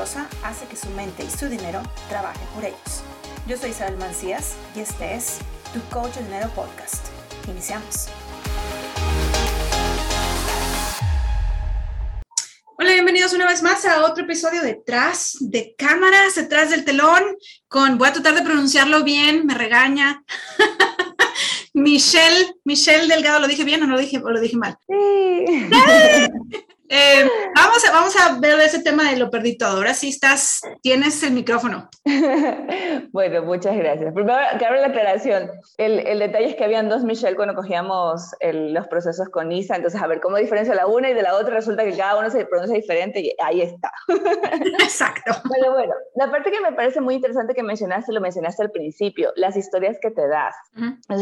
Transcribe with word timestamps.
exitosa 0.00 0.28
hace 0.44 0.66
que 0.66 0.76
su 0.76 0.88
mente 0.90 1.24
y 1.24 1.30
su 1.30 1.48
dinero 1.48 1.82
trabajen 2.08 2.46
por 2.54 2.64
ellos. 2.64 3.02
Yo 3.46 3.56
soy 3.56 3.70
Isabel 3.70 3.96
Mancías 3.98 4.54
y 4.74 4.80
este 4.80 5.14
es 5.14 5.38
Tu 5.74 5.80
Coach 5.94 6.14
de 6.14 6.24
Dinero 6.24 6.48
Podcast. 6.54 7.06
Iniciamos. 7.48 8.08
Hola, 12.78 12.92
bienvenidos 12.94 13.34
una 13.34 13.46
vez 13.46 13.62
más 13.62 13.84
a 13.84 14.04
otro 14.04 14.24
episodio 14.24 14.62
detrás 14.62 15.36
de 15.40 15.74
cámaras, 15.76 16.34
detrás 16.34 16.70
del 16.70 16.84
telón, 16.84 17.22
con, 17.68 17.98
voy 17.98 18.08
a 18.08 18.12
tratar 18.14 18.34
de 18.34 18.42
pronunciarlo 18.42 19.04
bien, 19.04 19.44
me 19.44 19.54
regaña. 19.54 20.24
Michelle, 21.74 22.54
Michelle 22.64 23.06
Delgado, 23.06 23.40
¿lo 23.40 23.48
dije 23.48 23.64
bien 23.64 23.82
o 23.82 23.86
no 23.86 23.94
lo 23.94 24.00
dije, 24.00 24.18
o 24.18 24.30
lo 24.30 24.40
dije 24.40 24.56
mal? 24.56 24.78
Sí. 24.88 25.68
Eh, 26.92 27.24
vamos, 27.54 27.88
a, 27.88 27.92
vamos 27.92 28.16
a 28.16 28.40
ver 28.40 28.58
ese 28.58 28.82
tema 28.82 29.08
de 29.10 29.16
lo 29.16 29.30
perdí 29.30 29.56
todo. 29.56 29.76
Ahora 29.76 29.94
sí 29.94 30.08
estás, 30.08 30.60
tienes 30.82 31.22
el 31.22 31.32
micrófono. 31.32 31.88
bueno, 33.12 33.44
muchas 33.44 33.76
gracias. 33.76 34.12
Primero, 34.12 34.38
que 34.58 34.66
abra 34.66 34.80
la 34.80 34.88
aclaración. 34.88 35.52
El, 35.78 36.00
el, 36.00 36.18
detalle 36.18 36.48
es 36.48 36.56
que 36.56 36.64
habían 36.64 36.88
dos 36.88 37.04
Michelle 37.04 37.36
cuando 37.36 37.54
cogíamos 37.54 38.32
los 38.40 38.88
procesos 38.88 39.28
con 39.28 39.52
ISA, 39.52 39.76
entonces 39.76 40.02
a 40.02 40.08
ver 40.08 40.20
cómo 40.20 40.36
diferencia 40.36 40.74
la 40.74 40.88
una 40.88 41.10
y 41.10 41.14
de 41.14 41.22
la 41.22 41.36
otra 41.36 41.54
resulta 41.54 41.84
que 41.84 41.96
cada 41.96 42.18
uno 42.18 42.28
se 42.28 42.44
pronuncia 42.44 42.76
diferente 42.76 43.20
y 43.20 43.32
ahí 43.40 43.62
está. 43.62 43.92
Exacto. 44.82 45.32
Bueno, 45.44 45.72
bueno, 45.72 45.94
la 46.16 46.28
parte 46.28 46.50
que 46.50 46.60
me 46.60 46.72
parece 46.72 47.00
muy 47.00 47.14
interesante 47.14 47.54
que 47.54 47.62
mencionaste, 47.62 48.12
lo 48.12 48.20
mencionaste 48.20 48.64
al 48.64 48.72
principio, 48.72 49.32
las 49.36 49.56
historias 49.56 49.98
que 50.02 50.10
te 50.10 50.26
das. 50.26 50.56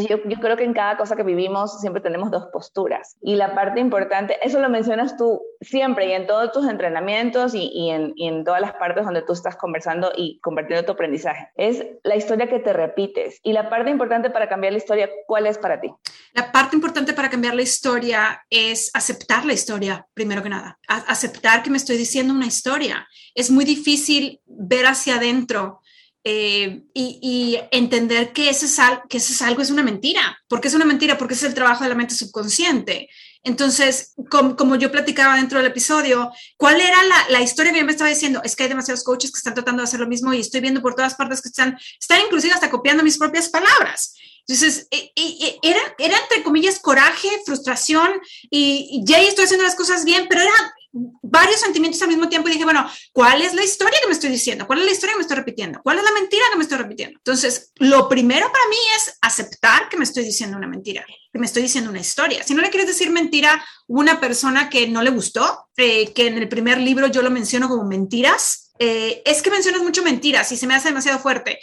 yo, 0.08 0.16
yo 0.24 0.40
creo 0.40 0.56
que 0.56 0.64
en 0.64 0.72
cada 0.72 0.96
cosa 0.96 1.14
que 1.14 1.24
vivimos 1.24 1.78
siempre 1.80 2.00
tenemos 2.00 2.30
dos 2.30 2.46
posturas. 2.52 3.16
Y 3.20 3.36
la 3.36 3.54
parte 3.54 3.80
importante, 3.80 4.38
eso 4.42 4.60
lo 4.60 4.70
mencionas 4.70 5.16
tú, 5.18 5.42
siempre 5.60 6.08
y 6.08 6.12
en 6.12 6.26
todos 6.26 6.52
tus 6.52 6.66
entrenamientos 6.66 7.52
y, 7.54 7.90
en, 7.90 8.44
todas 8.44 8.60
las 8.60 8.72
partes 8.74 9.04
donde 9.04 9.22
tú 9.22 9.32
estás 9.32 9.56
conversando 9.56 10.12
y 10.16 10.38
compartiendo 10.40 10.84
tu 10.84 10.92
aprendizaje. 10.92 11.48
Es 11.56 11.84
la 12.04 12.16
historia 12.16 12.48
que 12.48 12.60
te 12.60 12.72
repites. 12.72 13.40
Y 13.42 13.52
la 13.52 13.68
parte 13.68 13.90
importante 13.90 14.30
para 14.30 14.48
cambiar 14.48 14.72
la 14.72 14.78
historia, 14.78 15.10
¿cuál 15.26 15.46
es 15.46 15.58
para 15.58 15.80
ti? 15.80 15.92
La 16.32 16.52
parte 16.52 16.76
importante 16.76 17.12
para 17.12 17.30
cambiar 17.30 17.54
la 17.54 17.62
historia 17.62 18.44
es 18.50 18.90
aceptar 18.94 19.44
la 19.44 19.52
historia, 19.52 20.06
primero 20.14 20.42
que 20.42 20.48
nada. 20.48 20.78
aceptar 20.86 21.62
que 21.62 21.70
me 21.70 21.78
estoy 21.78 21.96
diciendo 21.96 22.32
una 22.32 22.46
historia. 22.46 23.06
Es 23.34 23.50
muy 23.50 23.64
difícil 23.64 24.40
ver 24.46 24.86
hacia 24.86 25.16
adentro. 25.16 25.80
Eh, 26.24 26.82
y, 26.92 27.58
entender 27.70 28.32
que 28.32 28.50
ese, 28.50 28.66
es, 28.66 28.78
que 29.08 29.16
ese 29.16 29.32
es 29.32 29.40
algo 29.40 29.62
es 29.62 29.70
una 29.70 29.82
mentira. 29.82 30.38
¿Por 30.46 30.60
qué 30.60 30.68
es 30.68 30.74
una 30.74 30.84
mentira? 30.84 31.16
Porque 31.16 31.34
es 31.34 31.42
el 31.42 31.54
trabajo 31.54 31.84
de 31.84 31.90
la 31.90 31.96
mente 31.96 32.14
subconsciente. 32.14 33.08
Entonces, 33.44 34.14
como, 34.30 34.76
yo 34.76 34.90
platicaba 34.90 35.36
dentro 35.36 35.58
del 35.58 35.68
episodio, 35.68 36.30
¿cuál 36.56 36.80
era 36.80 36.98
la, 37.30 37.40
historia 37.40 37.72
que 37.72 37.78
yo 37.78 37.84
me 37.84 37.92
estaba 37.92 38.10
diciendo? 38.10 38.40
Es 38.44 38.56
que 38.56 38.64
hay 38.64 38.68
demasiados 38.68 39.04
coaches 39.04 39.30
que 39.30 39.38
están 39.38 39.54
tratando 39.54 39.82
de 39.82 39.84
hacer 39.84 40.00
lo 40.00 40.06
mismo 40.06 40.32
y 40.32 40.40
estoy 40.40 40.60
viendo 40.60 40.82
por 40.82 40.94
todas 40.94 41.14
partes 41.14 41.40
que 41.40 41.48
están, 41.48 41.78
están 42.00 42.20
inclusive 42.22 42.52
hasta 42.52 42.70
copiando 42.70 43.02
mis 43.02 43.18
propias 43.18 43.48
palabras. 43.48 44.14
Entonces, 44.48 44.88
e, 44.90 45.12
e, 45.14 45.46
e, 45.46 45.58
era, 45.62 45.80
era 45.98 46.16
entre 46.18 46.42
comillas 46.42 46.78
coraje, 46.78 47.28
frustración 47.44 48.08
y, 48.50 49.02
ya 49.04 49.20
estoy 49.20 49.44
haciendo 49.44 49.64
las 49.64 49.74
cosas 49.74 50.04
bien, 50.04 50.26
pero 50.28 50.40
era 50.40 50.74
varios 50.92 51.60
sentimientos 51.60 52.00
al 52.02 52.08
mismo 52.08 52.28
tiempo 52.28 52.48
y 52.48 52.52
dije, 52.52 52.64
bueno, 52.64 52.88
¿cuál 53.12 53.42
es 53.42 53.54
la 53.54 53.62
historia 53.62 53.98
que 54.00 54.08
me 54.08 54.14
estoy 54.14 54.30
diciendo? 54.30 54.66
¿Cuál 54.66 54.80
es 54.80 54.86
la 54.86 54.92
historia 54.92 55.12
que 55.12 55.18
me 55.18 55.22
estoy 55.22 55.36
repitiendo? 55.36 55.80
¿Cuál 55.82 55.98
es 55.98 56.04
la 56.04 56.12
mentira 56.12 56.44
que 56.50 56.56
me 56.56 56.62
estoy 56.62 56.78
repitiendo? 56.78 57.18
Entonces, 57.18 57.72
lo 57.76 58.08
primero 58.08 58.50
para 58.50 58.68
mí 58.68 58.76
es 58.96 59.18
aceptar 59.20 59.88
que 59.88 59.96
me 59.96 60.04
estoy 60.04 60.24
diciendo 60.24 60.56
una 60.56 60.66
mentira, 60.66 61.04
que 61.32 61.38
me 61.38 61.46
estoy 61.46 61.62
diciendo 61.62 61.90
una 61.90 62.00
historia. 62.00 62.42
Si 62.42 62.54
no 62.54 62.62
le 62.62 62.70
quieres 62.70 62.88
decir 62.88 63.10
mentira 63.10 63.64
una 63.86 64.20
persona 64.20 64.70
que 64.70 64.88
no 64.88 65.02
le 65.02 65.10
gustó, 65.10 65.68
eh, 65.76 66.12
que 66.12 66.26
en 66.26 66.38
el 66.38 66.48
primer 66.48 66.78
libro 66.78 67.06
yo 67.08 67.22
lo 67.22 67.30
menciono 67.30 67.68
como 67.68 67.84
mentiras, 67.84 68.72
eh, 68.78 69.22
es 69.24 69.42
que 69.42 69.50
mencionas 69.50 69.82
mucho 69.82 70.02
mentiras 70.02 70.50
y 70.52 70.56
se 70.56 70.66
me 70.66 70.74
hace 70.74 70.88
demasiado 70.88 71.18
fuerte. 71.18 71.58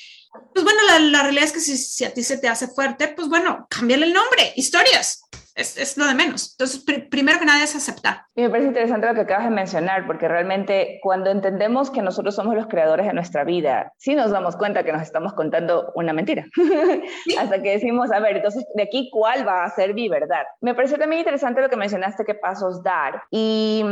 Pues 0.53 0.63
bueno, 0.63 0.81
la, 0.99 1.23
realidad 1.23 1.45
es 1.45 1.51
que 1.51 1.59
si, 1.59 2.03
a 2.03 2.13
ti 2.13 2.23
se 2.23 2.37
te 2.37 2.47
hace 2.47 2.67
fuerte, 2.67 3.07
pues 3.09 3.27
bueno, 3.27 3.67
cámbiale 3.69 4.05
el 4.05 4.13
nombre, 4.13 4.53
historias. 4.55 5.21
Es, 5.55 5.77
es, 5.77 5.97
lo 5.97 6.05
de 6.05 6.15
menos. 6.15 6.51
Entonces, 6.51 6.83
primero 7.09 7.39
que 7.39 7.45
nada 7.45 7.63
es 7.63 7.75
aceptar. 7.75 8.25
Y 8.35 8.41
me 8.41 8.49
parece 8.49 8.67
interesante 8.67 9.07
lo 9.07 9.13
que 9.13 9.21
acabas 9.21 9.45
de 9.45 9.51
mencionar, 9.51 10.05
porque 10.05 10.27
realmente 10.27 10.99
cuando 11.01 11.31
entendemos 11.31 11.89
que 11.89 12.01
nosotros 12.01 12.35
somos 12.35 12.55
los 12.55 12.67
creadores 12.67 13.07
de 13.07 13.13
nuestra 13.13 13.45
vida, 13.45 13.93
sí 13.97 14.15
nos 14.15 14.31
damos 14.31 14.57
cuenta 14.57 14.83
que 14.83 14.91
nos 14.91 15.01
estamos 15.01 15.33
contando 15.33 15.93
una 15.95 16.11
mentira. 16.11 16.45
Hasta 17.39 17.61
que 17.61 17.71
decimos, 17.71 18.11
a 18.11 18.19
ver, 18.19 18.35
entonces, 18.35 18.65
¿de 18.75 18.83
aquí 18.83 19.09
cuál 19.11 19.47
va 19.47 19.63
a 19.63 19.69
ser 19.69 19.93
mi 19.93 20.09
verdad? 20.09 20.43
Me 20.59 20.75
parece 20.75 20.97
también 20.97 21.19
interesante 21.19 21.61
lo 21.61 21.69
que 21.69 21.77
mencionaste, 21.77 22.25
qué 22.25 22.35
pasos 22.35 22.83
dar. 22.83 23.23
Y, 23.31 23.83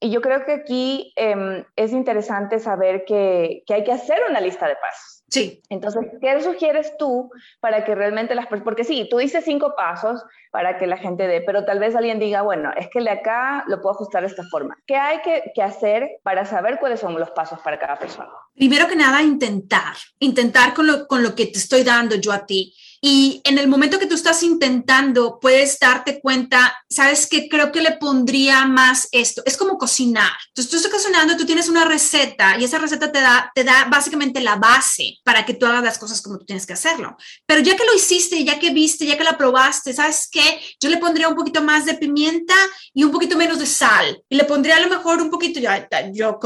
y 0.00 0.10
yo 0.10 0.20
creo 0.20 0.44
que 0.44 0.52
aquí 0.52 1.12
eh, 1.16 1.64
es 1.74 1.92
interesante 1.92 2.60
saber 2.60 3.04
que, 3.04 3.62
que 3.66 3.74
hay 3.74 3.84
que 3.84 3.92
hacer 3.92 4.20
una 4.30 4.40
lista 4.40 4.68
de 4.68 4.76
pasos. 4.76 5.17
Sí. 5.28 5.62
Entonces, 5.68 6.06
¿qué 6.20 6.40
sugieres 6.42 6.96
tú 6.98 7.30
para 7.60 7.84
que 7.84 7.94
realmente 7.94 8.34
las 8.34 8.46
personas, 8.46 8.64
porque 8.64 8.84
sí, 8.84 9.06
tú 9.10 9.18
dices 9.18 9.44
cinco 9.44 9.74
pasos 9.76 10.22
para 10.50 10.78
que 10.78 10.86
la 10.86 10.96
gente 10.96 11.26
dé, 11.26 11.42
pero 11.42 11.64
tal 11.64 11.78
vez 11.78 11.94
alguien 11.94 12.18
diga, 12.18 12.42
bueno, 12.42 12.70
es 12.76 12.88
que 12.88 13.00
de 13.00 13.10
acá 13.10 13.64
lo 13.68 13.80
puedo 13.82 13.94
ajustar 13.94 14.22
de 14.22 14.28
esta 14.28 14.44
forma. 14.44 14.76
¿Qué 14.86 14.96
hay 14.96 15.20
que, 15.20 15.52
que 15.54 15.62
hacer 15.62 16.08
para 16.22 16.46
saber 16.46 16.78
cuáles 16.80 17.00
son 17.00 17.18
los 17.18 17.30
pasos 17.30 17.58
para 17.60 17.78
cada 17.78 17.98
persona? 17.98 18.30
Primero 18.54 18.88
que 18.88 18.96
nada, 18.96 19.22
intentar, 19.22 19.94
intentar 20.18 20.72
con 20.72 20.86
lo, 20.86 21.06
con 21.06 21.22
lo 21.22 21.34
que 21.34 21.46
te 21.46 21.58
estoy 21.58 21.84
dando 21.84 22.16
yo 22.16 22.32
a 22.32 22.46
ti 22.46 22.74
y 23.00 23.40
en 23.44 23.58
el 23.58 23.68
momento 23.68 23.98
que 23.98 24.06
tú 24.06 24.14
estás 24.14 24.42
intentando, 24.42 25.38
puedes 25.40 25.78
darte 25.78 26.20
cuenta, 26.20 26.76
sabes 26.88 27.26
que 27.26 27.48
creo 27.48 27.70
que 27.70 27.80
le 27.80 27.92
pondría 27.92 28.64
más 28.66 29.08
esto. 29.12 29.42
Es 29.46 29.56
como 29.56 29.78
cocinar. 29.78 30.32
Entonces 30.48 30.70
tú 30.70 30.76
estás 30.76 30.92
cocinando, 30.92 31.36
tú 31.36 31.46
tienes 31.46 31.68
una 31.68 31.84
receta 31.84 32.58
y 32.58 32.64
esa 32.64 32.78
receta 32.78 33.12
te 33.12 33.20
da, 33.20 33.50
te 33.54 33.64
da 33.64 33.86
básicamente 33.90 34.40
la 34.40 34.56
base 34.56 35.18
para 35.24 35.44
que 35.46 35.54
tú 35.54 35.66
hagas 35.66 35.84
las 35.84 35.98
cosas 35.98 36.20
como 36.22 36.38
tú 36.38 36.44
tienes 36.44 36.66
que 36.66 36.72
hacerlo. 36.72 37.16
Pero 37.46 37.60
ya 37.60 37.76
que 37.76 37.84
lo 37.84 37.94
hiciste, 37.94 38.42
ya 38.44 38.58
que 38.58 38.70
viste, 38.70 39.06
ya 39.06 39.16
que 39.16 39.24
la 39.24 39.38
probaste, 39.38 39.92
¿sabes 39.92 40.28
qué? 40.30 40.60
Yo 40.80 40.88
le 40.88 40.98
pondría 40.98 41.28
un 41.28 41.36
poquito 41.36 41.62
más 41.62 41.84
de 41.84 41.94
pimienta 41.94 42.54
y 42.92 43.04
un 43.04 43.12
poquito 43.12 43.36
menos 43.36 43.58
de 43.58 43.66
sal. 43.66 44.22
Y 44.28 44.36
le 44.36 44.44
pondría 44.44 44.76
a 44.76 44.80
lo 44.80 44.88
mejor 44.88 45.22
un 45.22 45.30
poquito, 45.30 45.60
yo, 45.60 45.70
yo 46.12 46.38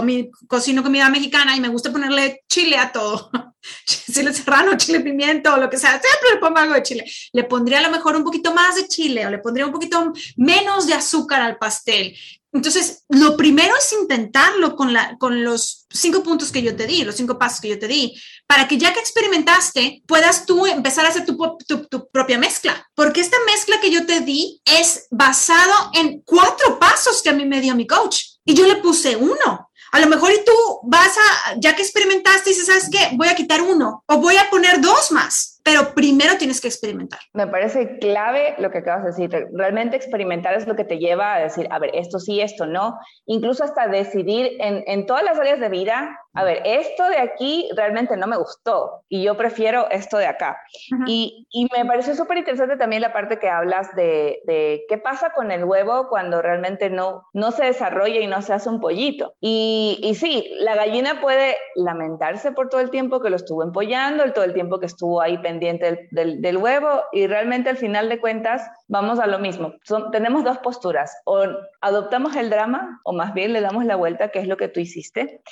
cocino 0.46 0.82
comida 0.82 1.08
mexicana 1.08 1.56
y 1.56 1.60
me 1.60 1.68
gusta 1.68 1.92
ponerle 1.92 2.42
chile 2.48 2.76
a 2.76 2.92
todo. 2.92 3.30
chile 3.86 4.32
serrano, 4.32 4.76
chile 4.76 5.00
pimiento 5.00 5.54
o 5.54 5.56
lo 5.56 5.70
que 5.70 5.78
sea, 5.78 5.90
siempre 5.92 6.30
le 6.34 6.36
pongo 6.38 6.58
algo 6.58 6.74
de 6.74 6.82
chile. 6.82 7.04
Le 7.32 7.44
pondría 7.44 7.78
a 7.78 7.82
lo 7.82 7.90
mejor 7.90 8.16
un 8.16 8.24
poquito 8.24 8.52
más 8.52 8.76
de 8.76 8.88
chile 8.88 9.26
o 9.26 9.30
le 9.30 9.38
pondría 9.38 9.66
un 9.66 9.72
poquito 9.72 10.12
menos 10.36 10.86
de 10.86 10.94
azúcar 10.94 11.40
al 11.40 11.58
pastel. 11.58 12.16
Entonces, 12.54 13.04
lo 13.08 13.34
primero 13.34 13.74
es 13.76 13.94
intentarlo 13.94 14.76
con, 14.76 14.92
la, 14.92 15.16
con 15.18 15.42
los 15.42 15.86
cinco 15.88 16.22
puntos 16.22 16.52
que 16.52 16.62
yo 16.62 16.76
te 16.76 16.86
di, 16.86 17.02
los 17.02 17.14
cinco 17.14 17.38
pasos 17.38 17.62
que 17.62 17.70
yo 17.70 17.78
te 17.78 17.88
di, 17.88 18.14
para 18.46 18.68
que 18.68 18.76
ya 18.76 18.92
que 18.92 19.00
experimentaste, 19.00 20.02
puedas 20.06 20.44
tú 20.44 20.66
empezar 20.66 21.06
a 21.06 21.08
hacer 21.08 21.24
tu, 21.24 21.38
tu, 21.66 21.86
tu, 21.86 22.10
propia 22.10 22.36
mezcla. 22.36 22.86
Porque 22.94 23.22
esta 23.22 23.38
mezcla 23.46 23.80
que 23.80 23.90
yo 23.90 24.04
te 24.04 24.20
di 24.20 24.60
es 24.66 25.06
basado 25.10 25.72
en 25.94 26.20
cuatro 26.26 26.78
pasos 26.78 27.22
que 27.22 27.30
a 27.30 27.32
mí 27.32 27.46
me 27.46 27.62
dio 27.62 27.74
mi 27.74 27.86
coach. 27.86 28.20
Y 28.44 28.52
yo 28.52 28.66
le 28.66 28.76
puse 28.76 29.16
uno. 29.16 29.70
A 29.92 30.00
lo 30.00 30.06
mejor 30.06 30.32
y 30.32 30.42
tú 30.42 30.52
vas 30.84 31.16
a, 31.18 31.54
ya 31.58 31.76
que 31.76 31.82
experimentaste, 31.82 32.48
dices, 32.48 32.66
¿sabes 32.66 32.88
qué? 32.90 33.14
Voy 33.14 33.28
a 33.28 33.34
quitar 33.34 33.60
uno 33.60 34.02
o 34.06 34.16
voy 34.16 34.36
a 34.38 34.48
poner 34.50 34.80
dos 34.80 35.12
más, 35.12 35.60
pero 35.62 35.94
primero 35.94 36.38
tienes 36.38 36.62
que 36.62 36.68
experimentar. 36.68 37.20
Me 37.34 37.46
parece 37.46 37.98
clave 37.98 38.54
lo 38.58 38.70
que 38.70 38.78
acabas 38.78 39.04
de 39.04 39.10
decir. 39.10 39.48
Realmente 39.52 39.96
experimentar 39.96 40.54
es 40.54 40.66
lo 40.66 40.76
que 40.76 40.84
te 40.84 40.98
lleva 40.98 41.34
a 41.34 41.40
decir, 41.40 41.68
a 41.70 41.78
ver, 41.78 41.90
esto 41.92 42.18
sí, 42.18 42.40
esto 42.40 42.64
no. 42.64 42.98
Incluso 43.26 43.64
hasta 43.64 43.86
decidir 43.86 44.52
en, 44.60 44.82
en 44.86 45.04
todas 45.04 45.24
las 45.24 45.38
áreas 45.38 45.60
de 45.60 45.68
vida, 45.68 46.18
a 46.34 46.44
ver, 46.44 46.62
esto 46.64 47.06
de 47.08 47.18
aquí 47.18 47.68
realmente 47.76 48.16
no 48.16 48.26
me 48.26 48.36
gustó 48.36 49.02
y 49.08 49.22
yo 49.22 49.36
prefiero 49.36 49.90
esto 49.90 50.16
de 50.16 50.26
acá. 50.26 50.58
y, 51.06 51.46
y, 51.50 51.68
me 51.76 51.84
pareció 51.84 52.14
súper 52.14 52.38
interesante 52.38 52.76
también 52.76 53.02
la 53.02 53.12
parte 53.12 53.38
que 53.38 53.50
hablas 53.50 53.94
de, 53.94 54.40
de, 54.46 54.84
qué 54.88 54.98
pasa 54.98 55.32
con 55.34 55.50
el 55.50 55.64
huevo 55.64 56.08
cuando 56.08 56.40
realmente 56.40 56.88
no, 56.88 57.24
no 57.34 57.50
se 57.50 57.66
desarrolla 57.66 58.20
y 58.20 58.26
no 58.26 58.40
se 58.40 58.54
hace 58.54 58.68
un 58.68 58.80
pollito. 58.80 59.34
Y, 59.40 59.98
y 60.02 60.14
sí, 60.14 60.52
la 60.58 60.74
gallina 60.74 61.20
puede 61.20 61.56
lamentarse 61.74 62.52
por 62.52 62.68
todo 62.68 62.80
el 62.80 62.90
tiempo 62.90 63.20
que 63.20 63.30
lo 63.30 63.36
estuvo 63.36 63.62
empollando, 63.62 64.32
todo 64.32 64.44
el 64.44 64.54
tiempo 64.54 64.80
que 64.80 64.86
estuvo 64.86 65.20
ahí 65.20 65.36
pendiente 65.38 66.08
del, 66.10 66.40
del, 66.40 66.56
huevo 66.56 67.02
y 67.12 67.26
realmente 67.26 67.70
al 67.70 67.76
final 67.76 68.08
de 68.08 68.20
cuentas 68.20 68.70
vamos 68.88 69.18
a 69.18 69.26
lo 69.26 69.38
mismo. 69.38 69.74
Son, 69.84 70.10
tenemos 70.10 70.44
dos 70.44 70.58
posturas, 70.58 71.14
o 71.24 71.44
adoptamos 71.80 72.36
el 72.36 72.50
drama 72.50 73.00
o 73.04 73.12
más 73.12 73.34
bien 73.34 73.52
le 73.52 73.60
damos 73.60 73.84
la 73.84 73.96
vuelta, 73.96 74.30
que 74.30 74.38
es 74.38 74.48
lo 74.48 74.56
que 74.56 74.68
tú 74.68 74.80
hiciste, 74.80 75.42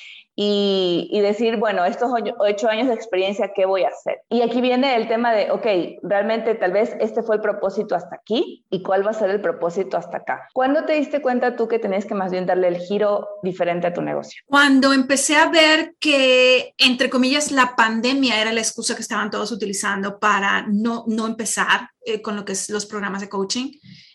y, 0.42 1.20
decir, 1.20 1.58
bueno, 1.58 1.84
estos 1.84 2.10
ocho 2.38 2.69
años 2.70 2.88
de 2.88 2.94
experiencia, 2.94 3.52
¿qué 3.54 3.66
voy 3.66 3.82
a 3.82 3.88
hacer? 3.88 4.22
Y 4.31 4.40
aquí 4.40 4.62
viene 4.62 4.96
el 4.96 5.06
tema 5.06 5.34
de, 5.34 5.50
ok, 5.50 5.66
realmente 6.02 6.54
tal 6.54 6.72
vez 6.72 6.96
este 6.98 7.22
fue 7.22 7.37
el 7.37 7.42
propósito 7.42 7.94
hasta 7.94 8.16
aquí 8.16 8.64
y 8.70 8.82
cuál 8.82 9.06
va 9.06 9.10
a 9.10 9.14
ser 9.14 9.28
el 9.28 9.42
propósito 9.42 9.98
hasta 9.98 10.16
acá. 10.16 10.48
¿Cuándo 10.54 10.87
te 10.87 10.94
diste 10.94 11.20
cuenta 11.20 11.56
tú 11.56 11.69
que 11.69 11.78
tenías 11.78 12.06
que 12.06 12.14
más 12.14 12.32
bien 12.32 12.46
darle 12.46 12.69
el 12.69 12.78
giro 12.78 13.28
diferente 13.42 13.88
a 13.88 13.92
tu 13.92 14.00
negocio? 14.00 14.42
Cuando 14.46 14.94
empecé 14.94 15.37
a 15.37 15.50
ver 15.50 15.94
que, 16.00 16.72
entre 16.78 17.10
comillas, 17.10 17.52
la 17.52 17.76
pandemia 17.76 18.40
era 18.40 18.54
la 18.54 18.60
excusa 18.60 18.94
que 18.94 19.02
estaban 19.02 19.31
todos 19.31 19.52
utilizando 19.52 20.19
para 20.19 20.64
no, 20.66 21.04
no 21.06 21.26
empezar 21.26 21.90
eh, 22.06 22.22
con 22.22 22.34
lo 22.37 22.46
que 22.46 22.52
es 22.52 22.70
los 22.70 22.87
programas 22.87 23.20
de 23.20 23.28
coaching. 23.28 23.72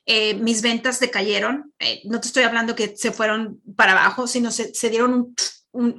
Eh, 0.07 0.33
mis 0.36 0.63
ventas 0.63 1.00
decayeron. 1.00 1.72
Eh, 1.77 2.01
no 2.06 2.19
te 2.19 2.27
estoy 2.27 2.45
hablando 2.45 2.74
que 2.74 2.98
se 2.98 3.12
fueron 3.12 3.62
para 3.75 3.92
abajo, 3.92 4.25
sino 4.25 4.50
se, 4.50 4.74
se 4.74 4.89
dieron 4.89 5.13
un 5.13 5.36